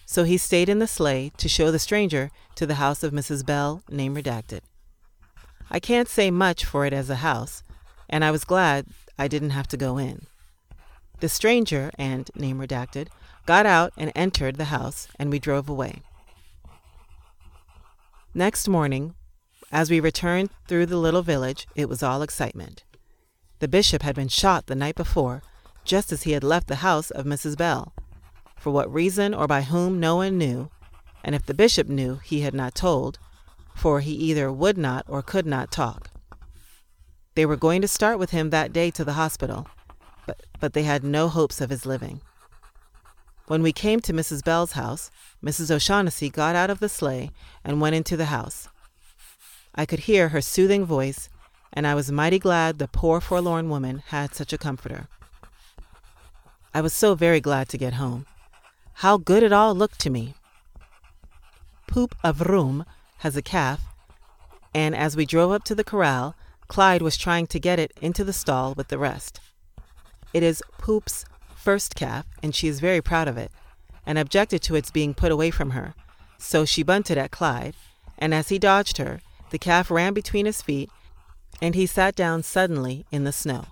So 0.06 0.24
he 0.24 0.38
stayed 0.38 0.68
in 0.68 0.80
the 0.80 0.88
sleigh 0.88 1.32
to 1.38 1.48
show 1.48 1.70
the 1.70 1.80
stranger 1.80 2.32
to 2.56 2.66
the 2.66 2.76
house 2.76 3.04
of 3.04 3.14
Mrs. 3.14 3.46
Bell, 3.46 3.84
name 3.90 4.16
redacted. 4.16 4.62
I 5.70 5.80
can't 5.80 6.08
say 6.08 6.32
much 6.32 6.66
for 6.66 6.86
it 6.86 6.94
as 6.94 7.10
a 7.10 7.16
house, 7.18 7.64
and 8.10 8.24
I 8.24 8.32
was 8.32 8.46
glad 8.46 8.88
I 9.20 9.28
didn't 9.28 9.50
have 9.52 9.68
to 9.70 9.78
go 9.78 9.98
in. 9.98 10.28
The 11.20 11.30
stranger 11.30 11.92
and 11.98 12.30
name 12.36 12.60
redacted 12.60 13.08
got 13.46 13.66
out 13.66 13.94
and 13.98 14.12
entered 14.16 14.56
the 14.56 14.66
house, 14.66 15.08
and 15.18 15.32
we 15.32 15.40
drove 15.40 15.68
away. 15.68 16.02
Next 18.34 18.68
morning, 18.68 19.16
as 19.72 19.90
we 19.90 20.00
returned 20.00 20.50
through 20.68 20.86
the 20.86 20.98
little 20.98 21.24
village, 21.24 21.68
it 21.76 21.90
was 21.90 22.04
all 22.04 22.22
excitement. 22.22 22.84
The 23.60 23.68
bishop 23.68 24.04
had 24.04 24.16
been 24.16 24.28
shot 24.28 24.68
the 24.68 24.76
night 24.76 24.96
before, 24.96 25.42
just 25.84 26.12
as 26.12 26.24
he 26.24 26.34
had 26.34 26.44
left 26.44 26.68
the 26.68 26.76
house 26.78 27.10
of 27.10 27.26
Mrs. 27.26 27.58
Bell. 27.58 27.94
For 28.58 28.72
what 28.72 28.94
reason 28.94 29.34
or 29.34 29.48
by 29.48 29.64
whom 29.64 30.00
no 30.00 30.18
one 30.18 30.38
knew, 30.38 30.70
and 31.24 31.34
if 31.34 31.46
the 31.46 31.54
bishop 31.54 31.88
knew, 31.88 32.16
he 32.24 32.42
had 32.42 32.54
not 32.54 32.76
told, 32.76 33.18
for 33.78 34.02
he 34.02 34.12
either 34.12 34.52
would 34.52 34.78
not 34.78 35.06
or 35.08 35.22
could 35.22 35.46
not 35.46 35.72
talk. 35.72 36.10
They 37.36 37.46
were 37.46 37.56
going 37.56 37.82
to 37.82 37.88
start 37.88 38.20
with 38.20 38.32
him 38.32 38.50
that 38.50 38.74
day 38.74 38.92
to 38.92 39.06
the 39.06 39.14
hospital, 39.14 39.68
but, 40.26 40.42
but 40.60 40.74
they 40.74 40.84
had 40.84 41.04
no 41.04 41.30
hopes 41.30 41.62
of 41.62 41.70
his 41.70 41.86
living. 41.86 42.22
When 43.48 43.62
we 43.62 43.72
came 43.72 44.02
to 44.02 44.14
Mrs. 44.14 44.44
Bell's 44.44 44.74
house, 44.74 45.10
Mrs. 45.44 45.72
O'Shaughnessy 45.72 46.30
got 46.30 46.56
out 46.56 46.70
of 46.70 46.80
the 46.80 46.90
sleigh 46.90 47.32
and 47.64 47.80
went 47.80 47.96
into 47.96 48.18
the 48.18 48.26
house. 48.26 48.68
I 49.76 49.86
could 49.86 50.00
hear 50.00 50.30
her 50.30 50.42
soothing 50.42 50.84
voice 50.84 51.30
and 51.74 51.86
I 51.86 51.94
was 51.94 52.12
mighty 52.12 52.40
glad 52.40 52.80
the 52.80 52.88
poor 52.88 53.22
forlorn 53.22 53.70
woman 53.70 54.02
had 54.08 54.34
such 54.34 54.52
a 54.52 54.58
comforter. 54.58 55.08
I 56.74 56.82
was 56.82 56.94
so 56.94 57.14
very 57.14 57.40
glad 57.40 57.70
to 57.70 57.78
get 57.78 57.94
home. 57.94 58.26
How 58.96 59.18
good 59.18 59.44
it 59.44 59.54
all 59.54 59.76
looked 59.76 60.00
to 60.00 60.10
me. 60.10 60.34
Poop 61.86 62.16
of 62.24 62.42
Room 62.42 62.84
has 63.20 63.36
a 63.36 63.42
calf, 63.42 63.82
and 64.74 64.96
as 64.96 65.16
we 65.16 65.26
drove 65.26 65.52
up 65.52 65.64
to 65.66 65.76
the 65.76 65.84
corral, 65.84 66.36
Clyde 66.68 67.02
was 67.02 67.18
trying 67.18 67.48
to 67.48 67.60
get 67.60 67.80
it 67.80 67.92
into 68.02 68.24
the 68.24 68.34
stall 68.34 68.74
with 68.74 68.90
the 68.90 68.98
rest. 68.98 69.40
It 70.34 70.44
is 70.44 70.64
Poop's 70.78 71.26
first 71.56 71.96
calf, 71.96 72.26
and 72.44 72.54
she 72.54 72.68
is 72.68 72.80
very 72.80 73.02
proud 73.02 73.28
of 73.28 73.38
it, 73.38 73.52
and 74.06 74.18
objected 74.18 74.62
to 74.64 74.76
its 74.76 74.92
being 74.92 75.14
put 75.14 75.32
away 75.32 75.52
from 75.52 75.72
her, 75.72 75.94
so 76.38 76.66
she 76.66 76.84
bunted 76.84 77.18
at 77.18 77.32
Clyde, 77.32 77.76
and 78.18 78.34
as 78.34 78.50
he 78.50 78.60
dodged 78.60 78.98
her, 78.98 79.22
the 79.50 79.60
calf 79.60 79.90
ran 79.90 80.14
between 80.14 80.46
his 80.46 80.62
feet 80.62 80.90
and 81.62 81.76
he 81.76 81.86
sat 81.86 82.16
down 82.16 82.44
suddenly 82.44 83.06
in 83.12 83.24
the 83.24 83.32
snow. 83.32 83.66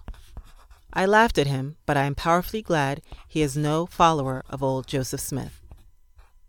I 0.93 1.05
laughed 1.05 1.37
at 1.37 1.47
him, 1.47 1.75
but 1.85 1.97
I 1.97 2.03
am 2.03 2.15
powerfully 2.15 2.61
glad 2.61 3.01
he 3.27 3.41
is 3.41 3.57
no 3.57 3.85
follower 3.85 4.43
of 4.49 4.63
old 4.63 4.87
Joseph 4.87 5.19
Smith. 5.19 5.61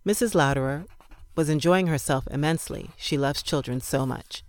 Mrs. 0.06 0.34
Louderer 0.34 0.86
was 1.36 1.48
enjoying 1.48 1.86
herself 1.86 2.26
immensely. 2.30 2.90
She 2.96 3.16
loves 3.16 3.42
children 3.42 3.80
so 3.80 4.06
much. 4.06 4.42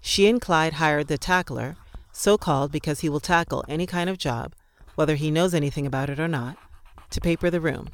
She 0.00 0.28
and 0.28 0.40
Clyde 0.40 0.74
hired 0.74 1.08
the 1.08 1.18
tackler, 1.18 1.76
so 2.12 2.38
called 2.38 2.70
because 2.70 3.00
he 3.00 3.08
will 3.08 3.20
tackle 3.20 3.64
any 3.68 3.86
kind 3.86 4.08
of 4.08 4.16
job, 4.16 4.54
whether 4.94 5.16
he 5.16 5.30
knows 5.30 5.52
anything 5.52 5.86
about 5.86 6.08
it 6.08 6.20
or 6.20 6.28
not, 6.28 6.56
to 7.10 7.20
paper 7.20 7.50
the 7.50 7.60
room. 7.60 7.88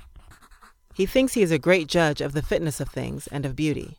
He 0.95 1.07
thinks 1.07 1.33
he 1.33 1.43
is 1.43 1.51
a 1.51 1.59
great 1.59 1.87
judge 1.87 2.21
of 2.21 2.33
the 2.33 2.43
fitness 2.43 2.79
of 2.79 2.91
things 2.91 3.27
and 3.29 3.47
of 3.47 3.57
beauty. 3.57 3.97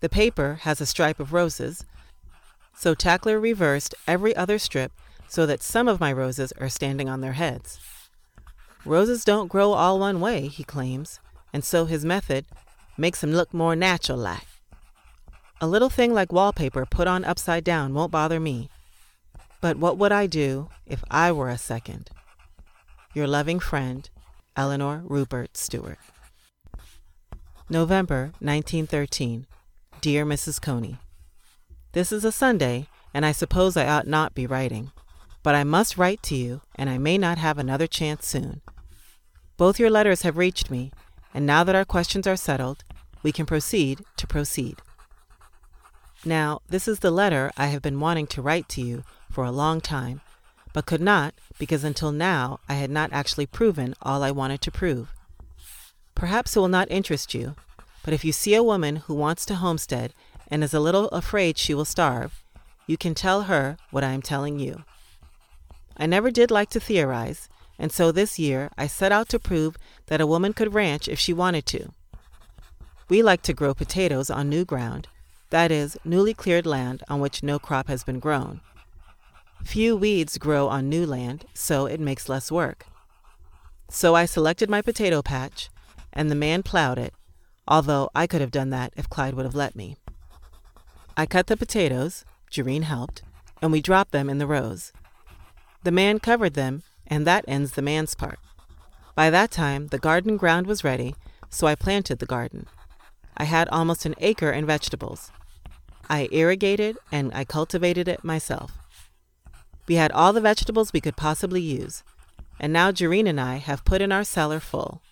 The 0.00 0.08
paper 0.08 0.60
has 0.62 0.80
a 0.80 0.86
stripe 0.86 1.18
of 1.18 1.32
roses, 1.32 1.84
so 2.76 2.94
Tackler 2.94 3.40
reversed 3.40 3.94
every 4.06 4.34
other 4.36 4.58
strip 4.58 4.92
so 5.26 5.46
that 5.46 5.62
some 5.62 5.88
of 5.88 6.00
my 6.00 6.12
roses 6.12 6.52
are 6.60 6.68
standing 6.68 7.08
on 7.08 7.20
their 7.20 7.32
heads. 7.32 7.80
Roses 8.84 9.24
don't 9.24 9.48
grow 9.48 9.72
all 9.72 9.98
one 9.98 10.20
way, 10.20 10.48
he 10.48 10.62
claims, 10.62 11.18
and 11.52 11.64
so 11.64 11.86
his 11.86 12.04
method 12.04 12.44
makes 12.96 13.20
them 13.20 13.32
look 13.32 13.52
more 13.52 13.76
natural 13.76 14.18
like. 14.18 14.46
A 15.60 15.66
little 15.66 15.90
thing 15.90 16.12
like 16.12 16.32
wallpaper 16.32 16.84
put 16.84 17.06
on 17.06 17.24
upside 17.24 17.64
down 17.64 17.94
won't 17.94 18.10
bother 18.12 18.40
me. 18.40 18.68
But 19.60 19.78
what 19.78 19.96
would 19.98 20.12
I 20.12 20.26
do 20.26 20.68
if 20.86 21.02
I 21.10 21.32
were 21.32 21.48
a 21.48 21.58
second? 21.58 22.10
Your 23.14 23.26
loving 23.26 23.60
friend, 23.60 24.08
Elinore 24.56 25.02
Rupert 25.04 25.56
Stewart. 25.56 25.98
November 27.70 28.32
1913. 28.40 29.46
Dear 30.00 30.26
Mrs. 30.26 30.60
Coney, 30.60 30.98
This 31.92 32.12
is 32.12 32.26
a 32.26 32.32
Sunday, 32.32 32.88
and 33.14 33.24
I 33.24 33.32
suppose 33.32 33.74
I 33.74 33.88
ought 33.88 34.06
not 34.06 34.34
be 34.34 34.46
writing, 34.46 34.92
but 35.42 35.54
I 35.54 35.64
must 35.64 35.96
write 35.96 36.22
to 36.24 36.36
you, 36.36 36.60
and 36.74 36.90
I 36.90 36.98
may 36.98 37.16
not 37.16 37.38
have 37.38 37.56
another 37.56 37.86
chance 37.86 38.26
soon. 38.26 38.60
Both 39.56 39.78
your 39.78 39.88
letters 39.88 40.22
have 40.22 40.36
reached 40.36 40.70
me, 40.70 40.92
and 41.34 41.44
now 41.44 41.64
that 41.64 41.74
our 41.74 41.84
questions 41.84 42.26
are 42.26 42.36
settled, 42.36 42.84
we 43.22 43.32
can 43.32 43.44
proceed 43.44 44.04
to 44.16 44.26
proceed. 44.26 44.80
Now, 46.24 46.60
this 46.68 46.88
is 46.88 47.00
the 47.00 47.10
letter 47.10 47.50
I 47.56 47.66
have 47.66 47.82
been 47.82 48.00
wanting 48.00 48.26
to 48.28 48.42
write 48.42 48.68
to 48.70 48.80
you 48.80 49.02
for 49.30 49.44
a 49.44 49.50
long 49.50 49.80
time, 49.80 50.20
but 50.72 50.86
could 50.86 51.00
not 51.00 51.34
because 51.58 51.84
until 51.84 52.12
now 52.12 52.60
I 52.68 52.74
had 52.74 52.90
not 52.90 53.12
actually 53.12 53.46
proven 53.46 53.94
all 54.00 54.22
I 54.22 54.30
wanted 54.30 54.60
to 54.62 54.70
prove. 54.70 55.12
Perhaps 56.14 56.56
it 56.56 56.60
will 56.60 56.68
not 56.68 56.90
interest 56.90 57.34
you, 57.34 57.56
but 58.04 58.14
if 58.14 58.24
you 58.24 58.32
see 58.32 58.54
a 58.54 58.62
woman 58.62 58.96
who 58.96 59.14
wants 59.14 59.44
to 59.46 59.56
homestead 59.56 60.14
and 60.48 60.62
is 60.62 60.72
a 60.72 60.80
little 60.80 61.08
afraid 61.08 61.58
she 61.58 61.74
will 61.74 61.84
starve, 61.84 62.42
you 62.86 62.96
can 62.96 63.14
tell 63.14 63.42
her 63.42 63.76
what 63.90 64.04
I 64.04 64.12
am 64.12 64.22
telling 64.22 64.58
you. 64.58 64.84
I 65.96 66.06
never 66.06 66.30
did 66.30 66.50
like 66.50 66.70
to 66.70 66.80
theorize, 66.80 67.48
and 67.78 67.92
so 67.92 68.12
this 68.12 68.38
year 68.38 68.70
I 68.76 68.86
set 68.86 69.12
out 69.12 69.28
to 69.30 69.38
prove 69.38 69.76
that 70.06 70.20
a 70.20 70.26
woman 70.26 70.52
could 70.52 70.74
ranch 70.74 71.08
if 71.08 71.18
she 71.18 71.32
wanted 71.32 71.66
to. 71.66 71.92
We 73.08 73.22
like 73.22 73.42
to 73.42 73.52
grow 73.52 73.74
potatoes 73.74 74.30
on 74.30 74.48
new 74.48 74.64
ground, 74.64 75.08
that 75.50 75.70
is, 75.70 75.96
newly 76.04 76.34
cleared 76.34 76.66
land 76.66 77.02
on 77.08 77.20
which 77.20 77.42
no 77.42 77.58
crop 77.58 77.88
has 77.88 78.02
been 78.02 78.18
grown. 78.18 78.60
Few 79.64 79.96
weeds 79.96 80.38
grow 80.38 80.68
on 80.68 80.88
new 80.88 81.06
land, 81.06 81.46
so 81.54 81.86
it 81.86 82.00
makes 82.00 82.28
less 82.28 82.50
work. 82.50 82.86
So 83.88 84.14
I 84.14 84.24
selected 84.24 84.68
my 84.68 84.82
potato 84.82 85.22
patch, 85.22 85.70
and 86.12 86.30
the 86.30 86.34
man 86.34 86.62
plowed 86.62 86.98
it, 86.98 87.14
although 87.68 88.10
I 88.14 88.26
could 88.26 88.40
have 88.40 88.50
done 88.50 88.70
that 88.70 88.92
if 88.96 89.08
Clyde 89.08 89.34
would 89.34 89.46
have 89.46 89.54
let 89.54 89.76
me. 89.76 89.96
I 91.16 91.26
cut 91.26 91.46
the 91.46 91.56
potatoes, 91.56 92.24
Jerrine 92.50 92.82
helped, 92.82 93.22
and 93.62 93.70
we 93.70 93.80
dropped 93.80 94.12
them 94.12 94.28
in 94.28 94.38
the 94.38 94.46
rows. 94.46 94.92
The 95.84 95.92
man 95.92 96.18
covered 96.18 96.54
them, 96.54 96.82
and 97.06 97.26
that 97.26 97.44
ends 97.46 97.72
the 97.72 97.82
man's 97.82 98.14
part. 98.14 98.38
By 99.14 99.30
that 99.30 99.50
time, 99.50 99.88
the 99.88 99.98
garden 99.98 100.36
ground 100.36 100.66
was 100.66 100.84
ready, 100.84 101.14
so 101.48 101.66
I 101.66 101.74
planted 101.74 102.18
the 102.18 102.26
garden. 102.26 102.66
I 103.36 103.44
had 103.44 103.68
almost 103.68 104.06
an 104.06 104.14
acre 104.18 104.50
in 104.50 104.66
vegetables. 104.66 105.30
I 106.08 106.28
irrigated 106.32 106.98
and 107.10 107.32
I 107.34 107.44
cultivated 107.44 108.08
it 108.08 108.24
myself. 108.24 108.72
We 109.86 109.96
had 109.96 110.12
all 110.12 110.32
the 110.32 110.40
vegetables 110.40 110.92
we 110.92 111.00
could 111.00 111.16
possibly 111.16 111.60
use, 111.60 112.02
and 112.58 112.72
now 112.72 112.90
Jerrine 112.90 113.28
and 113.28 113.40
I 113.40 113.56
have 113.56 113.84
put 113.84 114.00
in 114.00 114.12
our 114.12 114.24
cellar 114.24 114.60
full. 114.60 115.02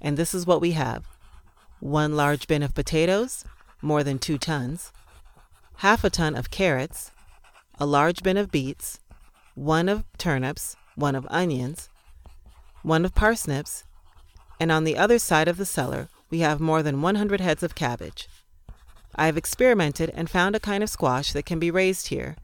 And 0.00 0.16
this 0.16 0.34
is 0.34 0.46
what 0.46 0.60
we 0.60 0.72
have 0.72 1.04
one 1.80 2.16
large 2.16 2.46
bin 2.46 2.62
of 2.62 2.74
potatoes, 2.74 3.44
more 3.82 4.02
than 4.02 4.18
two 4.18 4.38
tons, 4.38 4.90
half 5.78 6.02
a 6.04 6.10
ton 6.10 6.34
of 6.34 6.50
carrots, 6.50 7.10
a 7.78 7.84
large 7.84 8.22
bin 8.22 8.36
of 8.36 8.50
beets, 8.50 9.00
one 9.54 9.88
of 9.88 10.04
turnips, 10.18 10.76
one 10.96 11.14
of 11.14 11.26
onions, 11.30 11.88
one 12.82 13.04
of 13.04 13.14
parsnips, 13.14 13.84
and 14.58 14.70
on 14.72 14.84
the 14.84 14.96
other 14.96 15.18
side 15.18 15.48
of 15.48 15.56
the 15.56 15.66
cellar 15.66 16.08
we 16.30 16.40
have 16.40 16.60
more 16.60 16.82
than 16.82 17.00
100 17.00 17.40
heads 17.40 17.62
of 17.62 17.74
cabbage. 17.74 18.28
I 19.14 19.26
have 19.26 19.36
experimented 19.36 20.10
and 20.14 20.28
found 20.28 20.56
a 20.56 20.60
kind 20.60 20.82
of 20.82 20.90
squash 20.90 21.32
that 21.32 21.46
can 21.46 21.60
be 21.60 21.70
raised 21.70 22.08
here, 22.08 22.36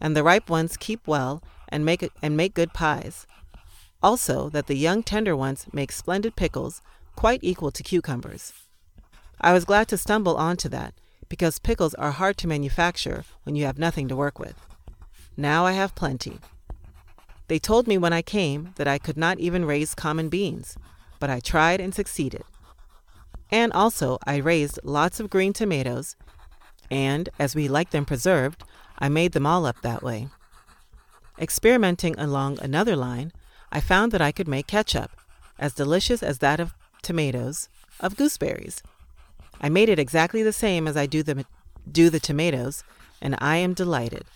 and 0.00 0.14
the 0.14 0.22
ripe 0.22 0.50
ones 0.50 0.76
keep 0.76 1.06
well 1.06 1.42
and 1.68 1.84
make, 1.84 2.06
and 2.22 2.36
make 2.36 2.52
good 2.52 2.74
pies. 2.74 3.26
Also, 4.02 4.50
that 4.50 4.66
the 4.66 4.76
young 4.76 5.02
tender 5.02 5.34
ones 5.34 5.66
make 5.72 5.92
splendid 5.92 6.36
pickles, 6.36 6.82
quite 7.16 7.40
equal 7.42 7.70
to 7.70 7.82
cucumbers. 7.82 8.52
I 9.40 9.54
was 9.54 9.64
glad 9.64 9.88
to 9.88 9.96
stumble 9.96 10.36
onto 10.36 10.68
that, 10.68 10.92
because 11.30 11.58
pickles 11.58 11.94
are 11.94 12.12
hard 12.12 12.36
to 12.38 12.48
manufacture 12.48 13.24
when 13.44 13.56
you 13.56 13.64
have 13.64 13.78
nothing 13.78 14.08
to 14.08 14.16
work 14.16 14.38
with. 14.38 14.69
Now 15.40 15.64
I 15.64 15.72
have 15.72 15.94
plenty. 15.94 16.38
They 17.48 17.58
told 17.58 17.88
me 17.88 17.96
when 17.96 18.12
I 18.12 18.20
came 18.20 18.74
that 18.76 18.86
I 18.86 18.98
could 18.98 19.16
not 19.16 19.38
even 19.38 19.64
raise 19.64 19.94
common 19.94 20.28
beans, 20.28 20.76
but 21.18 21.30
I 21.30 21.40
tried 21.40 21.80
and 21.80 21.94
succeeded. 21.94 22.42
And 23.50 23.72
also, 23.72 24.18
I 24.26 24.36
raised 24.36 24.78
lots 24.84 25.18
of 25.18 25.30
green 25.30 25.54
tomatoes, 25.54 26.14
and 26.90 27.30
as 27.38 27.54
we 27.54 27.68
like 27.68 27.88
them 27.88 28.04
preserved, 28.04 28.64
I 28.98 29.08
made 29.08 29.32
them 29.32 29.46
all 29.46 29.64
up 29.64 29.80
that 29.80 30.02
way. 30.02 30.28
Experimenting 31.38 32.20
along 32.20 32.58
another 32.60 32.94
line, 32.94 33.32
I 33.72 33.80
found 33.80 34.12
that 34.12 34.20
I 34.20 34.32
could 34.32 34.46
make 34.46 34.66
ketchup, 34.66 35.10
as 35.58 35.72
delicious 35.72 36.22
as 36.22 36.40
that 36.40 36.60
of 36.60 36.74
tomatoes, 37.00 37.70
of 37.98 38.14
gooseberries. 38.14 38.82
I 39.58 39.70
made 39.70 39.88
it 39.88 39.98
exactly 39.98 40.42
the 40.42 40.52
same 40.52 40.86
as 40.86 40.98
I 40.98 41.06
do 41.06 41.22
the, 41.22 41.46
do 41.90 42.10
the 42.10 42.20
tomatoes, 42.20 42.84
and 43.22 43.36
I 43.38 43.56
am 43.56 43.72
delighted. 43.72 44.26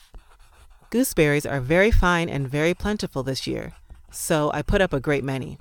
Gooseberries 0.94 1.44
are 1.44 1.58
very 1.58 1.90
fine 1.90 2.28
and 2.28 2.48
very 2.48 2.72
plentiful 2.72 3.24
this 3.24 3.48
year, 3.48 3.72
so 4.12 4.52
I 4.54 4.62
put 4.62 4.80
up 4.80 4.92
a 4.92 5.00
great 5.00 5.24
many. 5.24 5.58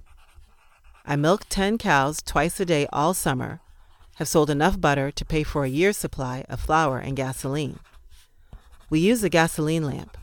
I 1.07 1.15
milk 1.15 1.47
10 1.49 1.79
cows 1.79 2.21
twice 2.21 2.59
a 2.59 2.65
day 2.65 2.85
all 2.93 3.15
summer, 3.15 3.59
have 4.17 4.27
sold 4.27 4.51
enough 4.51 4.79
butter 4.79 5.09
to 5.09 5.25
pay 5.25 5.41
for 5.41 5.63
a 5.63 5.69
year's 5.69 5.97
supply 5.97 6.45
of 6.49 6.59
flour 6.59 6.99
and 6.99 7.15
gasoline. 7.17 7.79
We 8.91 8.99
use 8.99 9.23
a 9.23 9.27
gasoline 9.29 9.83
lamp. 9.83 10.19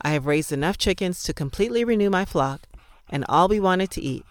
I 0.00 0.12
have 0.12 0.24
raised 0.24 0.52
enough 0.52 0.78
chickens 0.78 1.22
to 1.24 1.34
completely 1.34 1.84
renew 1.84 2.08
my 2.08 2.24
flock 2.24 2.62
and 3.10 3.26
all 3.28 3.48
we 3.48 3.60
wanted 3.60 3.90
to 3.90 4.00
eat, 4.00 4.24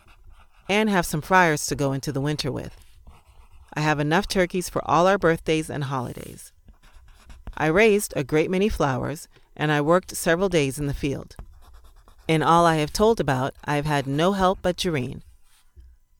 and 0.67 0.89
have 0.89 1.05
some 1.05 1.21
fryers 1.21 1.67
to 1.67 1.75
go 1.75 1.93
into 1.93 2.11
the 2.11 2.19
winter 2.19 2.51
with. 2.51 2.75
I 3.75 3.81
have 3.81 3.99
enough 3.99 4.27
turkeys 4.27 4.69
for 4.69 4.81
all 4.89 5.05
our 5.05 5.19
birthdays 5.19 5.69
and 5.69 5.83
holidays. 5.83 6.51
I 7.55 7.67
raised 7.67 8.11
a 8.15 8.23
great 8.23 8.49
many 8.49 8.69
flowers, 8.69 9.27
and 9.55 9.71
I 9.71 9.81
worked 9.81 10.15
several 10.15 10.49
days 10.49 10.79
in 10.79 10.87
the 10.87 10.93
field. 10.93 11.35
In 12.27 12.41
all 12.41 12.65
I 12.65 12.75
have 12.77 12.91
told 12.93 13.19
about, 13.19 13.53
I 13.65 13.75
have 13.75 13.85
had 13.85 14.07
no 14.07 14.33
help 14.33 14.59
but 14.61 14.77
Jerrine, 14.77 15.21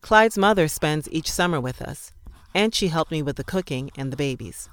Clyde's 0.05 0.37
mother 0.37 0.67
spends 0.67 1.09
each 1.11 1.31
summer 1.31 1.59
with 1.59 1.81
us, 1.81 2.11
and 2.53 2.75
she 2.75 2.89
helped 2.89 3.09
me 3.09 3.23
with 3.23 3.37
the 3.37 3.43
cooking 3.43 3.89
and 3.97 4.13
the 4.13 4.15
babies. 4.15 4.69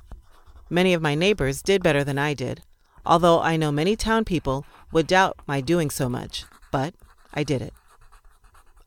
Many 0.68 0.92
of 0.92 1.00
my 1.00 1.14
neighbors 1.14 1.62
did 1.62 1.82
better 1.82 2.04
than 2.04 2.18
I 2.18 2.34
did, 2.34 2.60
although 3.06 3.40
I 3.40 3.56
know 3.56 3.72
many 3.72 3.96
town 3.96 4.26
people 4.26 4.66
would 4.92 5.06
doubt 5.06 5.38
my 5.46 5.62
doing 5.62 5.88
so 5.88 6.06
much, 6.06 6.44
but 6.70 6.92
I 7.32 7.44
did 7.44 7.62
it. 7.62 7.72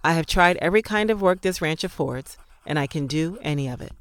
I 0.03 0.13
have 0.13 0.27
tried 0.27 0.57
every 0.57 0.83
kind 0.83 1.09
of 1.09 1.19
work 1.19 1.41
this 1.41 1.63
ranch 1.63 1.83
affords, 1.83 2.37
and 2.63 2.77
I 2.77 2.85
can 2.85 3.07
do 3.07 3.39
any 3.41 3.67
of 3.67 3.81
it. 3.81 3.93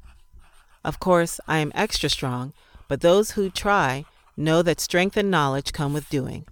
Of 0.83 0.99
course, 0.99 1.39
I 1.47 1.57
am 1.57 1.71
extra 1.73 2.09
strong, 2.09 2.53
but 2.87 3.01
those 3.01 3.31
who 3.31 3.49
try 3.49 4.05
know 4.37 4.61
that 4.61 4.79
strength 4.79 5.17
and 5.17 5.31
knowledge 5.31 5.73
come 5.73 5.93
with 5.93 6.09
doing. 6.09 6.45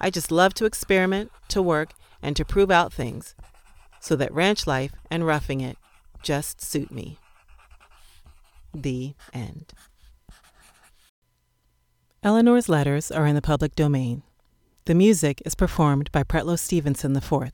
I 0.00 0.10
just 0.10 0.32
love 0.32 0.54
to 0.54 0.64
experiment, 0.64 1.30
to 1.48 1.62
work, 1.62 1.92
and 2.22 2.36
to 2.36 2.44
prove 2.44 2.70
out 2.70 2.92
things, 2.92 3.34
so 4.00 4.16
that 4.16 4.32
ranch 4.32 4.66
life 4.66 4.92
and 5.10 5.26
roughing 5.26 5.60
it 5.60 5.76
just 6.22 6.60
suit 6.60 6.90
me. 6.90 7.18
The 8.74 9.14
end. 9.32 9.72
Elinore's 12.24 12.68
letters 12.68 13.10
are 13.10 13.26
in 13.26 13.34
the 13.34 13.42
public 13.42 13.74
domain. 13.74 14.22
The 14.84 14.94
music 14.94 15.42
is 15.44 15.54
performed 15.54 16.10
by 16.12 16.22
Pretlow 16.22 16.58
Stevenson 16.58 17.16
IV. 17.16 17.52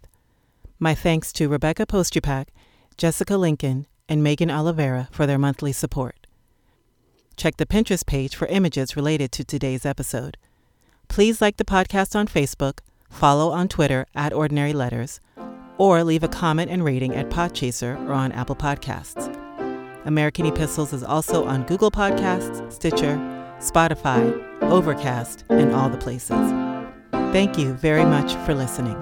My 0.78 0.94
thanks 0.94 1.32
to 1.34 1.48
Rebecca 1.48 1.86
Postupak, 1.86 2.48
Jessica 2.96 3.36
Lincoln, 3.36 3.86
and 4.08 4.22
Megan 4.22 4.50
Oliveira 4.50 5.08
for 5.10 5.26
their 5.26 5.38
monthly 5.38 5.72
support. 5.72 6.17
Check 7.38 7.56
the 7.56 7.66
Pinterest 7.66 8.04
page 8.04 8.34
for 8.34 8.48
images 8.48 8.96
related 8.96 9.30
to 9.30 9.44
today's 9.44 9.86
episode. 9.86 10.36
Please 11.06 11.40
like 11.40 11.56
the 11.56 11.64
podcast 11.64 12.16
on 12.16 12.26
Facebook, 12.26 12.80
follow 13.08 13.52
on 13.52 13.68
Twitter 13.68 14.06
at 14.12 14.32
Ordinary 14.32 14.72
Letters, 14.72 15.20
or 15.78 16.02
leave 16.02 16.24
a 16.24 16.28
comment 16.28 16.68
and 16.68 16.84
rating 16.84 17.14
at 17.14 17.30
Podchaser 17.30 17.96
or 18.08 18.12
on 18.12 18.32
Apple 18.32 18.56
Podcasts. 18.56 19.32
American 20.04 20.46
Epistles 20.46 20.92
is 20.92 21.04
also 21.04 21.44
on 21.44 21.62
Google 21.62 21.92
Podcasts, 21.92 22.72
Stitcher, 22.72 23.16
Spotify, 23.60 24.44
Overcast, 24.62 25.44
and 25.48 25.72
all 25.72 25.88
the 25.88 25.96
places. 25.96 26.50
Thank 27.30 27.56
you 27.56 27.72
very 27.74 28.04
much 28.04 28.34
for 28.44 28.52
listening. 28.52 28.96